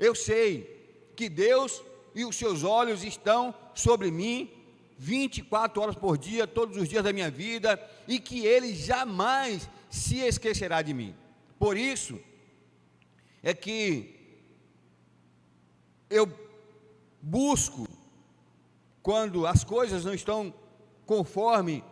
eu 0.00 0.14
sei 0.14 1.12
que 1.14 1.28
Deus 1.28 1.82
e 2.14 2.24
os 2.24 2.34
seus 2.34 2.64
olhos 2.64 3.04
estão 3.04 3.54
sobre 3.74 4.10
mim 4.10 4.50
24 4.96 5.80
horas 5.80 5.94
por 5.94 6.16
dia, 6.16 6.46
todos 6.46 6.76
os 6.76 6.88
dias 6.88 7.04
da 7.04 7.12
minha 7.12 7.30
vida, 7.30 7.80
e 8.08 8.18
que 8.18 8.44
Ele 8.44 8.74
jamais 8.74 9.68
se 9.90 10.18
esquecerá 10.18 10.82
de 10.82 10.92
mim. 10.92 11.14
Por 11.58 11.76
isso, 11.76 12.18
é 13.42 13.54
que 13.54 14.16
eu 16.08 16.30
busco, 17.22 17.86
quando 19.02 19.46
as 19.46 19.64
coisas 19.64 20.04
não 20.04 20.14
estão 20.14 20.52
conforme 21.06 21.82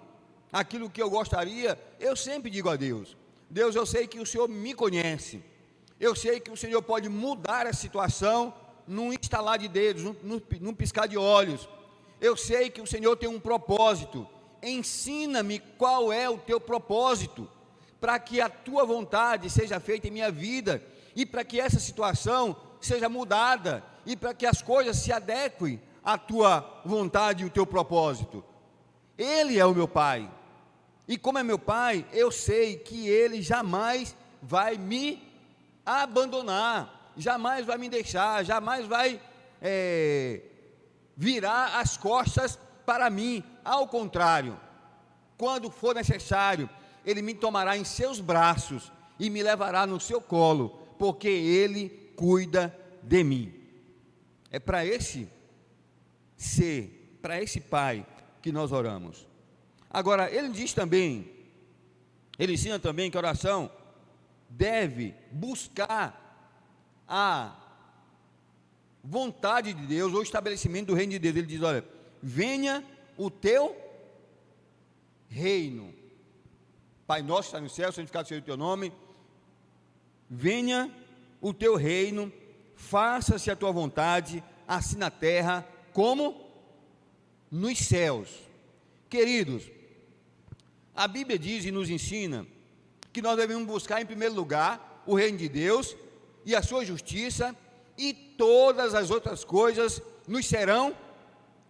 aquilo 0.52 0.90
que 0.90 1.02
eu 1.02 1.11
gostaria, 1.11 1.78
eu 1.98 2.14
sempre 2.16 2.50
digo 2.50 2.68
a 2.68 2.76
Deus: 2.76 3.16
Deus, 3.48 3.74
eu 3.74 3.87
sei 3.87 4.06
que 4.06 4.20
o 4.20 4.26
Senhor 4.26 4.48
me 4.48 4.74
conhece, 4.74 5.42
eu 5.98 6.14
sei 6.14 6.40
que 6.40 6.50
o 6.50 6.56
Senhor 6.56 6.82
pode 6.82 7.08
mudar 7.08 7.66
a 7.66 7.72
situação 7.72 8.54
num 8.87 9.12
instalar 9.12 9.58
de 9.58 9.68
dedos, 9.68 10.02
num, 10.02 10.40
num 10.61 10.74
piscar 10.74 11.06
de 11.06 11.16
olhos. 11.16 11.68
Eu 12.20 12.37
sei 12.37 12.68
que 12.70 12.80
o 12.80 12.87
Senhor 12.87 13.16
tem 13.16 13.28
um 13.28 13.38
propósito. 13.38 14.26
Ensina-me 14.61 15.61
qual 15.61 16.12
é 16.12 16.28
o 16.28 16.37
teu 16.37 16.61
propósito, 16.61 17.48
para 18.00 18.18
que 18.18 18.40
a 18.40 18.48
tua 18.48 18.84
vontade 18.84 19.48
seja 19.48 19.78
feita 19.78 20.08
em 20.08 20.11
minha 20.11 20.32
vida 20.32 20.82
e 21.18 21.26
para 21.26 21.42
que 21.42 21.59
essa 21.59 21.81
situação 21.81 22.57
seja 22.81 23.09
mudada 23.09 23.83
e 24.07 24.16
para 24.16 24.33
que 24.33 24.46
as 24.46 24.62
coisas 24.62 24.98
se 24.98 25.12
adequem 25.12 25.83
à 26.04 26.16
tua 26.16 26.81
vontade 26.85 27.42
e 27.42 27.46
o 27.46 27.50
teu 27.50 27.66
propósito. 27.66 28.44
Ele 29.18 29.59
é 29.59 29.66
o 29.66 29.74
meu 29.74 29.88
Pai. 29.88 30.31
E 31.09 31.18
como 31.18 31.37
é 31.38 31.42
meu 31.42 31.59
Pai, 31.59 32.07
eu 32.12 32.31
sei 32.31 32.76
que 32.76 33.09
Ele 33.09 33.42
jamais 33.42 34.14
vai 34.40 34.78
me 34.78 35.20
abandonar, 35.85 37.12
jamais 37.16 37.66
vai 37.66 37.78
me 37.78 37.88
deixar, 37.88 38.44
jamais 38.44 38.87
vai 38.87 39.20
é, 39.61 40.40
virar 41.16 41.81
as 41.81 41.96
costas 41.96 42.57
para 42.87 43.11
mim. 43.11 43.42
Ao 43.64 43.88
contrário, 43.88 44.57
quando 45.37 45.68
for 45.68 45.96
necessário, 45.96 46.70
Ele 47.04 47.22
me 47.22 47.35
tomará 47.35 47.76
em 47.76 47.83
seus 47.83 48.20
braços 48.20 48.92
e 49.18 49.28
me 49.28 49.42
levará 49.42 49.85
no 49.85 49.98
seu 49.98 50.20
colo, 50.20 50.78
porque 50.98 51.28
Ele 51.28 51.88
cuida 52.16 52.76
de 53.02 53.22
mim. 53.22 53.54
É 54.50 54.58
para 54.58 54.84
esse 54.84 55.28
ser, 56.37 57.18
para 57.22 57.40
esse 57.42 57.61
Pai 57.61 58.06
que 58.42 58.50
nós 58.52 58.72
oramos. 58.72 59.26
Agora, 59.90 60.30
ele 60.30 60.50
diz 60.50 60.72
também, 60.72 61.30
ele 62.38 62.54
ensina 62.54 62.78
também 62.78 63.11
que 63.11 63.16
a 63.16 63.20
oração 63.20 63.70
deve 64.48 65.14
buscar 65.30 66.24
a 67.06 67.56
vontade 69.02 69.72
de 69.72 69.87
Deus, 69.87 70.12
ou 70.12 70.22
estabelecimento 70.22 70.88
do 70.88 70.94
reino 70.94 71.12
de 71.12 71.18
Deus. 71.18 71.37
Ele 71.37 71.46
diz: 71.46 71.62
Olha, 71.62 71.84
venha 72.22 72.84
o 73.16 73.30
teu 73.30 73.76
reino. 75.28 75.94
Pai 77.06 77.22
nosso 77.22 77.42
que 77.42 77.56
está 77.56 77.61
no 77.61 77.70
céu, 77.70 77.90
santificado 77.90 78.28
seja 78.28 78.40
o 78.40 78.44
teu 78.44 78.56
nome. 78.56 78.92
Venha 80.29 80.93
o 81.41 81.55
teu 81.55 81.77
reino, 81.77 82.33
faça-se 82.77 83.51
a 83.51 83.57
tua 83.57 83.73
vontade, 83.73 84.43
assim 84.67 84.97
na 84.97 85.11
terra 85.11 85.67
como 85.93 86.49
nos 87.51 87.79
céus. 87.79 88.29
Queridos, 89.09 89.71
a 90.95 91.09
Bíblia 91.09 91.38
diz 91.38 91.64
e 91.64 91.71
nos 91.71 91.88
ensina 91.88 92.47
que 93.12 93.23
nós 93.23 93.37
devemos 93.37 93.67
buscar 93.67 94.03
em 94.03 94.07
primeiro 94.07 94.35
lugar 94.35 95.03
o 95.07 95.14
reino 95.14 95.38
de 95.38 95.49
Deus 95.49 95.97
e 96.45 96.55
a 96.55 96.62
sua 96.62 96.85
justiça, 96.85 97.57
e 97.97 98.12
todas 98.12 98.95
as 98.95 99.11
outras 99.11 99.45
coisas 99.45 100.01
nos 100.27 100.47
serão 100.47 100.97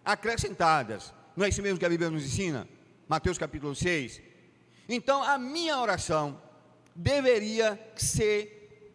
acrescentadas. 0.05 1.13
Não 1.35 1.45
é 1.45 1.49
isso 1.49 1.61
mesmo 1.61 1.79
que 1.79 1.85
a 1.85 1.89
Bíblia 1.89 2.09
nos 2.09 2.23
ensina? 2.23 2.67
Mateus 3.07 3.37
capítulo 3.37 3.73
6. 3.73 4.21
Então, 4.87 5.23
a 5.23 5.37
minha 5.37 5.79
oração 5.79 6.39
deveria 6.95 7.79
ser 7.95 8.93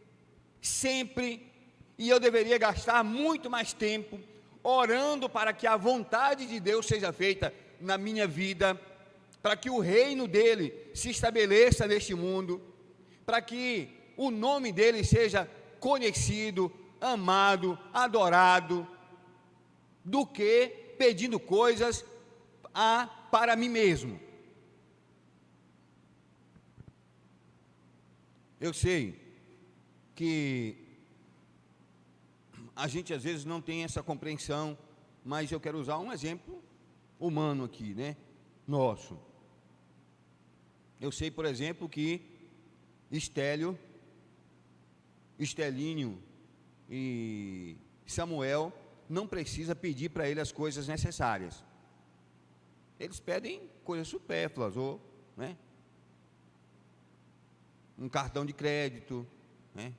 sempre, 0.60 1.52
e 1.98 2.08
eu 2.08 2.18
deveria 2.18 2.58
gastar 2.58 3.02
muito 3.04 3.50
mais 3.50 3.72
tempo 3.72 4.18
orando 4.62 5.28
para 5.28 5.52
que 5.52 5.66
a 5.66 5.76
vontade 5.76 6.46
de 6.46 6.58
Deus 6.58 6.86
seja 6.86 7.12
feita 7.12 7.52
na 7.80 7.98
minha 7.98 8.26
vida 8.26 8.80
para 9.44 9.58
que 9.58 9.68
o 9.68 9.78
reino 9.78 10.26
dele 10.26 10.72
se 10.94 11.10
estabeleça 11.10 11.86
neste 11.86 12.14
mundo, 12.14 12.62
para 13.26 13.42
que 13.42 13.90
o 14.16 14.30
nome 14.30 14.72
dele 14.72 15.04
seja 15.04 15.46
conhecido, 15.78 16.72
amado, 16.98 17.78
adorado, 17.92 18.88
do 20.02 20.24
que 20.24 20.94
pedindo 20.96 21.38
coisas 21.38 22.02
a, 22.72 23.06
para 23.30 23.54
mim 23.54 23.68
mesmo. 23.68 24.18
Eu 28.66 28.72
sei 28.72 29.20
que 30.14 30.74
a 32.74 32.88
gente 32.88 33.12
às 33.12 33.22
vezes 33.22 33.44
não 33.44 33.60
tem 33.60 33.84
essa 33.84 34.02
compreensão, 34.02 34.78
mas 35.22 35.52
eu 35.52 35.60
quero 35.60 35.78
usar 35.78 35.98
um 35.98 36.10
exemplo 36.10 36.64
humano 37.20 37.64
aqui, 37.64 37.92
né? 37.92 38.16
Nosso. 38.66 39.18
Eu 40.98 41.12
sei, 41.12 41.30
por 41.30 41.44
exemplo, 41.44 41.90
que 41.90 42.22
Estélio, 43.12 43.78
Estelinho 45.38 46.22
e 46.88 47.76
Samuel 48.06 48.72
não 49.10 49.28
precisa 49.28 49.76
pedir 49.76 50.08
para 50.08 50.26
ele 50.26 50.40
as 50.40 50.52
coisas 50.52 50.88
necessárias. 50.88 51.62
Eles 52.98 53.20
pedem 53.20 53.68
coisas 53.84 54.08
supérfluas, 54.08 54.74
ou 54.74 54.98
né, 55.36 55.54
um 57.98 58.08
cartão 58.08 58.44
de 58.44 58.52
crédito, 58.52 59.26
né, 59.74 59.92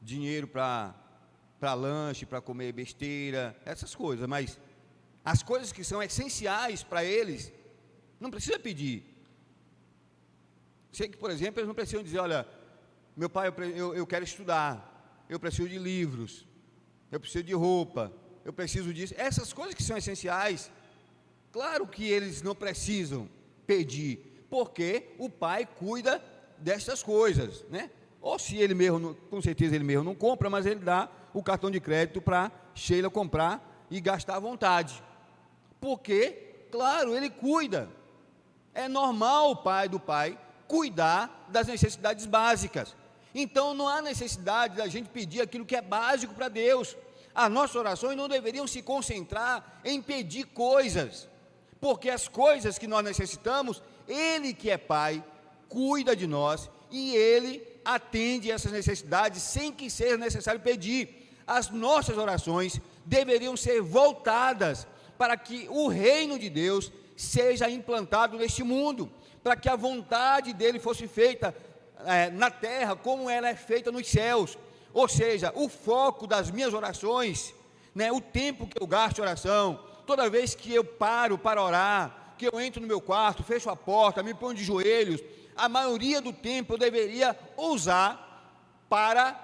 dinheiro 0.00 0.46
para 0.48 0.94
lanche, 1.74 2.26
para 2.26 2.40
comer 2.40 2.72
besteira, 2.72 3.56
essas 3.64 3.94
coisas, 3.94 4.26
mas 4.26 4.58
as 5.24 5.42
coisas 5.42 5.72
que 5.72 5.84
são 5.84 6.02
essenciais 6.02 6.82
para 6.82 7.04
eles, 7.04 7.52
não 8.18 8.30
precisa 8.30 8.58
pedir. 8.58 9.04
Sei 10.92 11.08
que, 11.08 11.16
por 11.16 11.30
exemplo, 11.30 11.60
eles 11.60 11.68
não 11.68 11.74
precisam 11.74 12.02
dizer, 12.02 12.18
olha, 12.18 12.46
meu 13.16 13.28
pai, 13.28 13.52
eu, 13.76 13.94
eu, 13.94 14.06
quero 14.06 14.24
estudar, 14.24 15.26
eu 15.28 15.38
preciso 15.38 15.68
de 15.68 15.78
livros, 15.78 16.46
eu 17.10 17.20
preciso 17.20 17.44
de 17.44 17.52
roupa, 17.52 18.12
eu 18.44 18.52
preciso 18.52 18.92
disso. 18.92 19.14
Essas 19.16 19.52
coisas 19.52 19.74
que 19.74 19.82
são 19.82 19.96
essenciais, 19.96 20.70
claro 21.52 21.86
que 21.86 22.04
eles 22.04 22.42
não 22.42 22.54
precisam 22.54 23.28
pedir, 23.66 24.27
porque 24.50 25.10
o 25.18 25.28
pai 25.28 25.66
cuida 25.66 26.22
dessas 26.58 27.02
coisas, 27.02 27.64
né? 27.70 27.90
Ou 28.20 28.38
se 28.38 28.56
ele 28.56 28.74
mesmo, 28.74 29.14
com 29.30 29.40
certeza 29.40 29.74
ele 29.74 29.84
mesmo 29.84 30.04
não 30.04 30.14
compra, 30.14 30.50
mas 30.50 30.66
ele 30.66 30.80
dá 30.80 31.08
o 31.32 31.42
cartão 31.42 31.70
de 31.70 31.80
crédito 31.80 32.20
para 32.20 32.50
Sheila 32.74 33.08
comprar 33.08 33.86
e 33.90 34.00
gastar 34.00 34.36
à 34.36 34.40
vontade. 34.40 35.02
Porque, 35.80 36.66
claro, 36.70 37.14
ele 37.14 37.30
cuida. 37.30 37.88
É 38.74 38.88
normal 38.88 39.52
o 39.52 39.56
pai 39.56 39.88
do 39.88 40.00
pai 40.00 40.38
cuidar 40.66 41.46
das 41.48 41.66
necessidades 41.66 42.26
básicas. 42.26 42.94
Então 43.34 43.74
não 43.74 43.88
há 43.88 44.02
necessidade 44.02 44.76
da 44.76 44.86
gente 44.86 45.08
pedir 45.08 45.40
aquilo 45.40 45.64
que 45.64 45.76
é 45.76 45.82
básico 45.82 46.34
para 46.34 46.48
Deus. 46.48 46.96
As 47.34 47.50
nossas 47.50 47.76
orações 47.76 48.16
não 48.16 48.28
deveriam 48.28 48.66
se 48.66 48.82
concentrar 48.82 49.80
em 49.84 50.02
pedir 50.02 50.44
coisas, 50.44 51.28
porque 51.80 52.10
as 52.10 52.26
coisas 52.26 52.78
que 52.78 52.86
nós 52.86 53.04
necessitamos, 53.04 53.82
Ele 54.08 54.54
que 54.54 54.70
é 54.70 54.78
Pai, 54.78 55.22
cuida 55.68 56.16
de 56.16 56.26
nós 56.26 56.70
e 56.90 57.14
Ele 57.14 57.62
atende 57.84 58.50
essas 58.50 58.72
necessidades 58.72 59.42
sem 59.42 59.72
que 59.72 59.90
seja 59.90 60.16
necessário 60.16 60.60
pedir. 60.60 61.32
As 61.46 61.70
nossas 61.70 62.18
orações 62.18 62.80
deveriam 63.04 63.56
ser 63.56 63.80
voltadas 63.80 64.86
para 65.16 65.36
que 65.36 65.66
o 65.70 65.88
reino 65.88 66.38
de 66.38 66.48
Deus 66.50 66.92
seja 67.16 67.68
implantado 67.68 68.36
neste 68.38 68.62
mundo, 68.62 69.10
para 69.42 69.56
que 69.56 69.68
a 69.68 69.76
vontade 69.76 70.52
dele 70.52 70.78
fosse 70.78 71.08
feita 71.08 71.54
é, 72.04 72.30
na 72.30 72.50
terra 72.50 72.94
como 72.94 73.28
ela 73.28 73.48
é 73.48 73.56
feita 73.56 73.90
nos 73.90 74.06
céus. 74.06 74.56
Ou 74.92 75.08
seja, 75.08 75.52
o 75.54 75.68
foco 75.68 76.26
das 76.26 76.50
minhas 76.50 76.72
orações, 76.72 77.54
né, 77.94 78.12
o 78.12 78.20
tempo 78.20 78.66
que 78.66 78.80
eu 78.80 78.86
gasto 78.86 79.18
em 79.18 79.22
oração, 79.22 79.82
toda 80.06 80.30
vez 80.30 80.54
que 80.54 80.72
eu 80.72 80.84
paro 80.84 81.36
para 81.36 81.62
orar, 81.62 82.27
que 82.38 82.46
eu 82.46 82.60
entro 82.60 82.80
no 82.80 82.86
meu 82.86 83.00
quarto, 83.00 83.42
fecho 83.42 83.68
a 83.68 83.76
porta, 83.76 84.22
me 84.22 84.32
ponho 84.32 84.54
de 84.54 84.64
joelhos, 84.64 85.20
a 85.56 85.68
maioria 85.68 86.20
do 86.20 86.32
tempo 86.32 86.74
eu 86.74 86.78
deveria 86.78 87.36
usar 87.56 88.24
para 88.88 89.36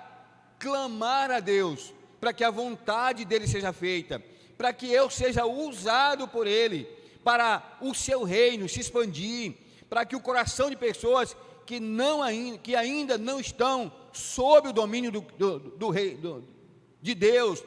clamar 0.59 1.31
a 1.31 1.41
Deus, 1.41 1.93
para 2.21 2.33
que 2.33 2.45
a 2.45 2.51
vontade 2.51 3.25
dele 3.25 3.47
seja 3.47 3.73
feita, 3.73 4.23
para 4.57 4.73
que 4.73 4.91
eu 4.91 5.11
seja 5.11 5.45
usado 5.45 6.29
por 6.29 6.47
ele, 6.47 6.85
para 7.25 7.77
o 7.81 7.93
seu 7.93 8.23
reino 8.23 8.69
se 8.69 8.81
expandir, 8.81 9.55
para 9.91 10.07
que 10.07 10.15
o 10.15 10.21
coração 10.21 10.71
de 10.71 10.77
pessoas 10.77 11.37
que, 11.67 11.81
não 11.81 12.23
ainda, 12.23 12.59
que 12.59 12.77
ainda 12.77 13.19
não 13.19 13.41
estão 13.41 13.93
sob 14.13 14.69
o 14.69 14.73
domínio 14.73 15.11
do, 15.11 15.21
do, 15.21 15.59
do 15.59 15.91
rei 15.91 16.15
do, 16.15 16.45
de 17.03 17.15
Deus 17.15 17.63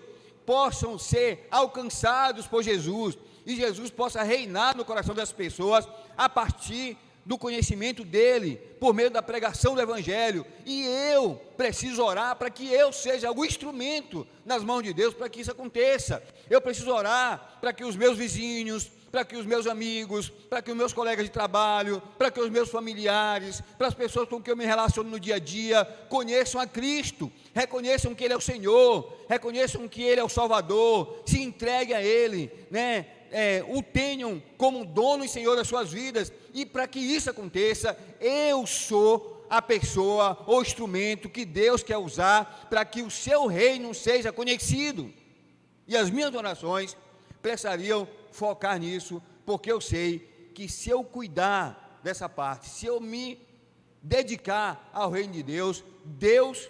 possam 0.45 0.97
ser 0.97 1.47
alcançados 1.51 2.47
por 2.47 2.63
Jesus 2.63 3.17
e 3.47 3.55
Jesus 3.55 3.89
possa 3.89 4.21
reinar 4.21 4.75
no 4.75 4.83
coração 4.83 5.15
das 5.15 5.31
pessoas 5.31 5.87
a 6.17 6.27
partir 6.27 6.97
do 7.25 7.37
conhecimento 7.37 8.03
dele, 8.03 8.57
por 8.79 8.93
meio 8.93 9.09
da 9.09 9.21
pregação 9.21 9.73
do 9.73 9.81
Evangelho, 9.81 10.45
e 10.65 10.85
eu 11.11 11.35
preciso 11.55 12.03
orar 12.03 12.35
para 12.35 12.49
que 12.49 12.71
eu 12.71 12.91
seja 12.91 13.31
o 13.31 13.45
instrumento 13.45 14.27
nas 14.45 14.63
mãos 14.63 14.83
de 14.83 14.93
Deus 14.93 15.13
para 15.13 15.29
que 15.29 15.41
isso 15.41 15.51
aconteça. 15.51 16.21
Eu 16.49 16.61
preciso 16.61 16.91
orar 16.91 17.57
para 17.59 17.73
que 17.73 17.83
os 17.83 17.95
meus 17.95 18.17
vizinhos, 18.17 18.89
para 19.17 19.25
que 19.25 19.35
os 19.35 19.47
meus 19.47 19.65
amigos, 19.65 20.29
para 20.29 20.61
que 20.61 20.69
os 20.69 20.77
meus 20.77 20.93
colegas 20.93 21.25
de 21.25 21.31
trabalho, 21.31 21.99
para 22.19 22.29
que 22.29 22.39
os 22.39 22.51
meus 22.51 22.69
familiares, 22.69 23.63
para 23.75 23.87
as 23.87 23.95
pessoas 23.95 24.29
com 24.29 24.39
quem 24.39 24.51
eu 24.51 24.55
me 24.55 24.63
relaciono 24.63 25.09
no 25.09 25.19
dia 25.19 25.37
a 25.37 25.39
dia, 25.39 25.83
conheçam 26.07 26.61
a 26.61 26.67
Cristo, 26.67 27.31
reconheçam 27.51 28.13
que 28.13 28.23
Ele 28.23 28.35
é 28.35 28.37
o 28.37 28.41
Senhor, 28.41 29.11
reconheçam 29.27 29.87
que 29.87 30.03
Ele 30.03 30.21
é 30.21 30.23
o 30.23 30.29
Salvador, 30.29 31.23
se 31.25 31.41
entreguem 31.41 31.95
a 31.95 32.03
Ele, 32.03 32.51
né? 32.69 33.07
É, 33.31 33.65
o 33.67 33.81
tenham 33.81 34.39
como 34.55 34.85
dono 34.85 35.25
e 35.25 35.27
Senhor 35.27 35.55
das 35.55 35.67
suas 35.67 35.91
vidas, 35.91 36.31
e 36.53 36.63
para 36.63 36.87
que 36.87 36.99
isso 36.99 37.27
aconteça, 37.27 37.97
eu 38.21 38.67
sou 38.67 39.47
a 39.49 39.63
pessoa 39.63 40.43
ou 40.45 40.61
instrumento 40.61 41.27
que 41.27 41.43
Deus 41.43 41.81
quer 41.81 41.97
usar 41.97 42.67
para 42.69 42.85
que 42.85 43.01
o 43.01 43.09
seu 43.09 43.47
reino 43.47 43.95
seja 43.95 44.31
conhecido. 44.31 45.11
E 45.87 45.97
as 45.97 46.11
minhas 46.11 46.35
orações 46.35 46.95
precisariam 47.41 48.07
focar 48.31 48.79
nisso, 48.79 49.21
porque 49.45 49.71
eu 49.71 49.79
sei 49.79 50.51
que 50.53 50.67
se 50.67 50.89
eu 50.89 51.03
cuidar 51.03 51.99
dessa 52.03 52.27
parte, 52.27 52.69
se 52.69 52.85
eu 52.85 52.99
me 52.99 53.39
dedicar 54.01 54.89
ao 54.93 55.11
reino 55.11 55.33
de 55.33 55.43
Deus, 55.43 55.83
Deus 56.05 56.69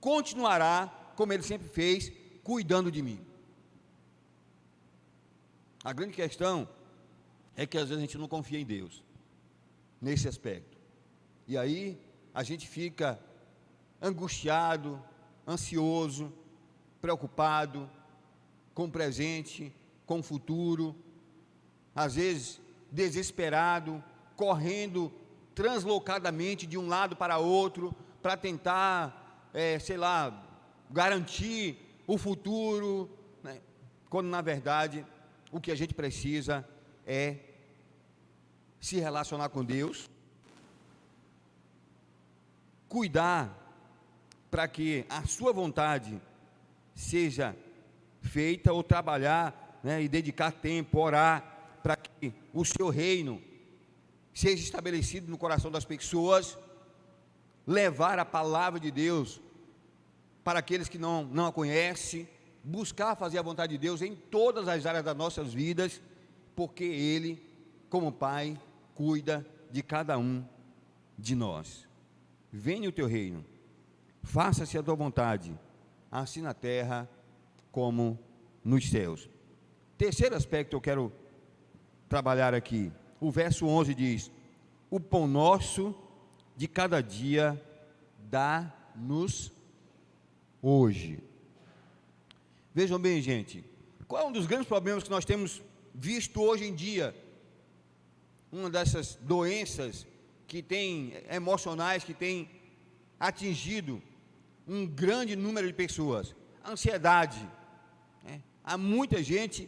continuará, 0.00 1.12
como 1.16 1.32
Ele 1.32 1.42
sempre 1.42 1.68
fez, 1.68 2.12
cuidando 2.42 2.90
de 2.90 3.02
mim. 3.02 3.20
A 5.84 5.92
grande 5.92 6.14
questão 6.14 6.68
é 7.56 7.66
que 7.66 7.76
às 7.76 7.88
vezes 7.88 7.98
a 7.98 8.06
gente 8.06 8.18
não 8.18 8.28
confia 8.28 8.58
em 8.58 8.64
Deus, 8.64 9.02
nesse 10.00 10.28
aspecto. 10.28 10.78
E 11.46 11.56
aí 11.56 12.00
a 12.32 12.42
gente 12.42 12.68
fica 12.68 13.18
angustiado, 14.00 15.02
ansioso, 15.46 16.32
preocupado, 17.00 17.90
com 18.78 18.84
o 18.84 18.90
presente, 18.92 19.74
com 20.06 20.20
o 20.20 20.22
futuro, 20.22 20.94
às 21.92 22.14
vezes 22.14 22.60
desesperado, 22.92 24.00
correndo 24.36 25.10
translocadamente 25.52 26.64
de 26.64 26.78
um 26.78 26.86
lado 26.86 27.16
para 27.16 27.38
outro, 27.38 27.92
para 28.22 28.36
tentar, 28.36 29.50
é, 29.52 29.80
sei 29.80 29.96
lá, 29.96 30.44
garantir 30.88 31.76
o 32.06 32.16
futuro, 32.16 33.10
né? 33.42 33.60
quando 34.08 34.28
na 34.28 34.40
verdade 34.40 35.04
o 35.50 35.60
que 35.60 35.72
a 35.72 35.74
gente 35.74 35.92
precisa 35.92 36.64
é 37.04 37.38
se 38.80 39.00
relacionar 39.00 39.48
com 39.48 39.64
Deus, 39.64 40.08
cuidar 42.88 43.52
para 44.48 44.68
que 44.68 45.04
a 45.08 45.26
sua 45.26 45.52
vontade 45.52 46.22
seja 46.94 47.56
feita 48.28 48.72
ou 48.72 48.82
trabalhar 48.82 49.80
né, 49.82 50.02
e 50.02 50.08
dedicar 50.08 50.52
tempo, 50.52 51.00
orar, 51.00 51.78
para 51.82 51.96
que 51.96 52.32
o 52.52 52.64
seu 52.64 52.88
reino 52.88 53.42
seja 54.34 54.62
estabelecido 54.62 55.30
no 55.30 55.38
coração 55.38 55.70
das 55.70 55.84
pessoas, 55.84 56.56
levar 57.66 58.18
a 58.18 58.24
palavra 58.24 58.78
de 58.78 58.90
Deus 58.90 59.40
para 60.44 60.60
aqueles 60.60 60.88
que 60.88 60.98
não, 60.98 61.24
não 61.24 61.46
a 61.46 61.52
conhecem, 61.52 62.28
buscar 62.62 63.16
fazer 63.16 63.38
a 63.38 63.42
vontade 63.42 63.72
de 63.72 63.78
Deus 63.78 64.02
em 64.02 64.14
todas 64.14 64.68
as 64.68 64.86
áreas 64.86 65.04
das 65.04 65.16
nossas 65.16 65.52
vidas, 65.52 66.00
porque 66.54 66.84
Ele, 66.84 67.42
como 67.88 68.12
Pai, 68.12 68.58
cuida 68.94 69.46
de 69.70 69.82
cada 69.82 70.18
um 70.18 70.44
de 71.18 71.34
nós. 71.34 71.88
Venha 72.52 72.88
o 72.88 72.92
teu 72.92 73.06
reino, 73.06 73.44
faça-se 74.22 74.78
a 74.78 74.82
tua 74.82 74.94
vontade, 74.94 75.58
assim 76.10 76.40
na 76.40 76.54
terra 76.54 77.08
como 77.78 78.18
nos 78.64 78.90
céus. 78.90 79.30
Terceiro 79.96 80.34
aspecto 80.34 80.70
que 80.70 80.74
eu 80.74 80.80
quero 80.80 81.12
trabalhar 82.08 82.52
aqui. 82.52 82.90
O 83.20 83.30
verso 83.30 83.68
11 83.68 83.94
diz: 83.94 84.32
O 84.90 84.98
pão 84.98 85.28
nosso 85.28 85.94
de 86.56 86.66
cada 86.66 87.00
dia 87.00 87.46
dá-nos 88.18 89.52
hoje. 90.60 91.22
Vejam 92.74 92.98
bem, 92.98 93.22
gente, 93.22 93.64
qual 94.08 94.24
é 94.24 94.26
um 94.26 94.32
dos 94.32 94.46
grandes 94.46 94.66
problemas 94.66 95.04
que 95.04 95.10
nós 95.10 95.24
temos 95.24 95.62
visto 95.94 96.42
hoje 96.42 96.64
em 96.64 96.74
dia? 96.74 97.14
Uma 98.50 98.68
dessas 98.68 99.14
doenças 99.22 100.04
que 100.48 100.64
tem 100.64 101.12
emocionais 101.30 102.02
que 102.02 102.12
tem 102.12 102.50
atingido 103.20 104.02
um 104.66 104.84
grande 104.84 105.36
número 105.36 105.68
de 105.68 105.74
pessoas, 105.74 106.34
ansiedade. 106.66 107.38
Há 108.68 108.76
muita 108.76 109.22
gente 109.22 109.66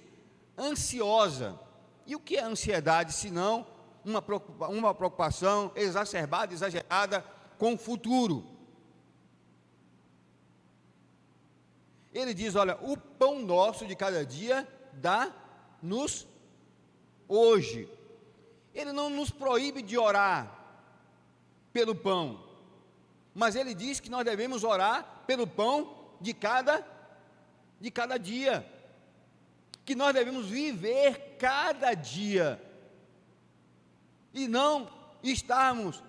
ansiosa. 0.59 1.59
E 2.07 2.15
o 2.15 2.21
que 2.21 2.37
é 2.37 2.43
ansiedade, 2.45 3.15
se 3.15 3.31
não 3.31 3.67
uma 4.05 4.23
uma 4.69 4.95
preocupação 4.95 5.73
exacerbada, 5.75 6.53
exagerada 6.53 7.25
com 7.57 7.73
o 7.73 7.79
futuro? 7.79 8.45
Ele 12.13 12.35
diz: 12.35 12.55
Olha, 12.57 12.77
o 12.83 12.95
pão 12.95 13.41
nosso 13.41 13.87
de 13.87 13.97
cada 13.97 14.23
dia 14.23 14.69
dá-nos 14.93 16.29
hoje. 17.27 17.89
Ele 18.75 18.93
não 18.93 19.09
nos 19.09 19.31
proíbe 19.31 19.81
de 19.81 19.97
orar 19.97 20.59
pelo 21.73 21.95
pão, 21.95 22.45
mas 23.35 23.57
ele 23.57 23.73
diz 23.73 23.99
que 23.99 24.11
nós 24.11 24.27
devemos 24.27 24.63
orar 24.63 25.23
pelo 25.27 25.47
pão 25.47 25.97
de 26.21 26.35
cada 26.35 26.87
de 27.81 27.91
cada 27.91 28.19
dia. 28.19 28.80
Que 29.91 29.97
nós 29.97 30.15
devemos 30.15 30.47
viver 30.47 31.35
cada 31.37 31.95
dia 31.95 32.63
e 34.33 34.47
não 34.47 34.89
estarmos 35.21 36.01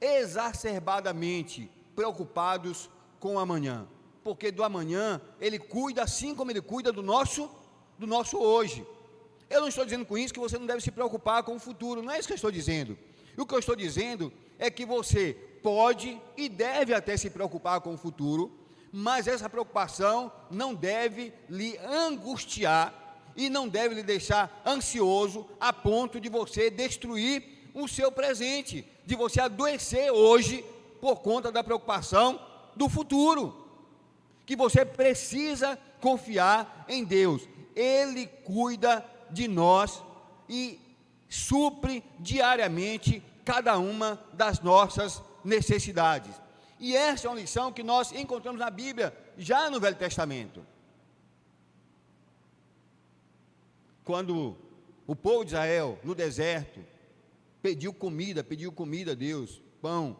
exacerbadamente 0.00 1.70
preocupados 1.94 2.88
com 3.20 3.34
o 3.34 3.38
amanhã 3.38 3.86
porque 4.22 4.50
do 4.50 4.64
amanhã 4.64 5.20
ele 5.38 5.58
cuida 5.58 6.02
assim 6.02 6.34
como 6.34 6.50
ele 6.50 6.62
cuida 6.62 6.90
do 6.90 7.02
nosso 7.02 7.50
do 7.98 8.06
nosso 8.06 8.38
hoje. 8.38 8.86
Eu 9.50 9.60
não 9.60 9.68
estou 9.68 9.84
dizendo 9.84 10.06
com 10.06 10.16
isso 10.16 10.32
que 10.32 10.40
você 10.40 10.56
não 10.58 10.64
deve 10.64 10.80
se 10.80 10.90
preocupar 10.90 11.42
com 11.42 11.56
o 11.56 11.60
futuro, 11.60 12.02
não 12.02 12.10
é 12.10 12.18
isso 12.18 12.26
que 12.26 12.32
eu 12.32 12.36
estou 12.36 12.50
dizendo. 12.50 12.98
O 13.36 13.44
que 13.44 13.54
eu 13.54 13.58
estou 13.58 13.76
dizendo 13.76 14.32
é 14.58 14.70
que 14.70 14.86
você 14.86 15.34
pode 15.62 16.18
e 16.38 16.48
deve 16.48 16.94
até 16.94 17.18
se 17.18 17.28
preocupar 17.28 17.82
com 17.82 17.92
o 17.92 17.98
futuro, 17.98 18.50
mas 18.96 19.26
essa 19.26 19.50
preocupação 19.50 20.30
não 20.48 20.72
deve 20.72 21.34
lhe 21.50 21.76
angustiar 21.78 22.94
e 23.34 23.50
não 23.50 23.68
deve 23.68 23.96
lhe 23.96 24.04
deixar 24.04 24.62
ansioso 24.64 25.44
a 25.58 25.72
ponto 25.72 26.20
de 26.20 26.28
você 26.28 26.70
destruir 26.70 27.42
o 27.74 27.88
seu 27.88 28.12
presente, 28.12 28.86
de 29.04 29.16
você 29.16 29.40
adoecer 29.40 30.12
hoje 30.12 30.64
por 31.00 31.16
conta 31.16 31.50
da 31.50 31.64
preocupação 31.64 32.40
do 32.76 32.88
futuro 32.88 33.66
que 34.46 34.54
você 34.54 34.84
precisa 34.84 35.76
confiar 36.00 36.84
em 36.88 37.02
Deus. 37.02 37.42
Ele 37.74 38.28
cuida 38.28 39.04
de 39.28 39.48
nós 39.48 40.04
e 40.48 40.78
supre 41.28 42.04
diariamente 42.20 43.20
cada 43.44 43.76
uma 43.76 44.22
das 44.34 44.60
nossas 44.60 45.20
necessidades. 45.44 46.43
E 46.78 46.94
essa 46.96 47.26
é 47.26 47.30
uma 47.30 47.40
lição 47.40 47.72
que 47.72 47.82
nós 47.82 48.12
encontramos 48.12 48.60
na 48.60 48.70
Bíblia, 48.70 49.16
já 49.38 49.70
no 49.70 49.80
Velho 49.80 49.96
Testamento. 49.96 50.64
Quando 54.04 54.56
o 55.06 55.16
povo 55.16 55.44
de 55.44 55.52
Israel, 55.52 55.98
no 56.02 56.14
deserto, 56.14 56.84
pediu 57.62 57.92
comida, 57.92 58.44
pediu 58.44 58.70
comida 58.70 59.12
a 59.12 59.14
Deus, 59.14 59.62
pão. 59.80 60.16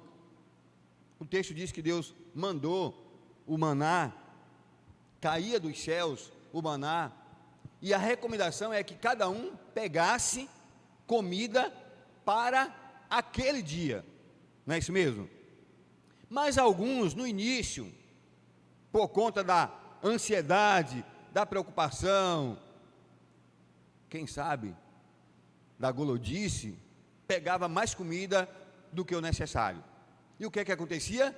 O 1.18 1.26
texto 1.26 1.52
diz 1.52 1.70
que 1.70 1.82
Deus 1.82 2.14
mandou 2.34 3.04
o 3.46 3.58
maná, 3.58 4.12
caía 5.20 5.60
dos 5.60 5.82
céus 5.82 6.32
o 6.52 6.62
maná, 6.62 7.12
e 7.82 7.92
a 7.92 7.98
recomendação 7.98 8.72
é 8.72 8.82
que 8.82 8.94
cada 8.94 9.28
um 9.28 9.54
pegasse 9.74 10.48
comida 11.06 11.70
para 12.24 12.74
aquele 13.10 13.60
dia, 13.60 14.04
não 14.66 14.74
é 14.74 14.78
isso 14.78 14.92
mesmo? 14.92 15.28
Mas 16.28 16.58
alguns, 16.58 17.14
no 17.14 17.26
início, 17.26 17.92
por 18.90 19.08
conta 19.08 19.42
da 19.42 19.72
ansiedade, 20.02 21.04
da 21.32 21.44
preocupação, 21.44 22.58
quem 24.08 24.26
sabe, 24.26 24.74
da 25.78 25.90
golodice, 25.90 26.78
pegava 27.26 27.68
mais 27.68 27.94
comida 27.94 28.48
do 28.92 29.04
que 29.04 29.14
o 29.14 29.20
necessário. 29.20 29.82
E 30.38 30.46
o 30.46 30.50
que 30.50 30.60
é 30.60 30.64
que 30.64 30.72
acontecia? 30.72 31.36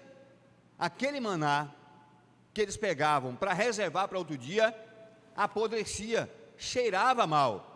Aquele 0.78 1.20
maná 1.20 1.72
que 2.52 2.60
eles 2.60 2.76
pegavam 2.76 3.34
para 3.34 3.52
reservar 3.52 4.08
para 4.08 4.18
outro 4.18 4.36
dia, 4.36 4.74
apodrecia, 5.34 6.30
cheirava 6.56 7.26
mal. 7.26 7.72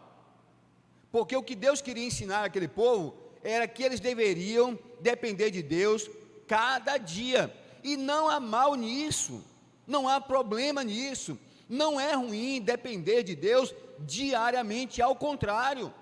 Porque 1.11 1.37
o 1.37 1.43
que 1.43 1.55
Deus 1.55 1.81
queria 1.81 2.07
ensinar 2.07 2.45
aquele 2.45 2.69
povo 2.69 3.17
era 3.43 3.67
que 3.67 3.83
eles 3.83 4.01
deveriam 4.01 4.79
depender 5.01 5.51
de 5.51 5.63
Deus 5.63 6.09
cada 6.51 6.99
dia. 6.99 7.55
E 7.85 7.97
não 7.97 8.29
há 8.29 8.41
mal 8.41 8.75
nisso, 8.75 9.45
não 9.87 10.09
há 10.09 10.21
problema 10.21 10.83
nisso. 10.83 11.39
Não 11.69 12.01
é 12.01 12.13
ruim 12.15 12.61
depender 12.61 13.23
de 13.23 13.37
Deus 13.37 13.73
diariamente, 14.01 15.01
ao 15.01 15.15
contrário. 15.15 15.95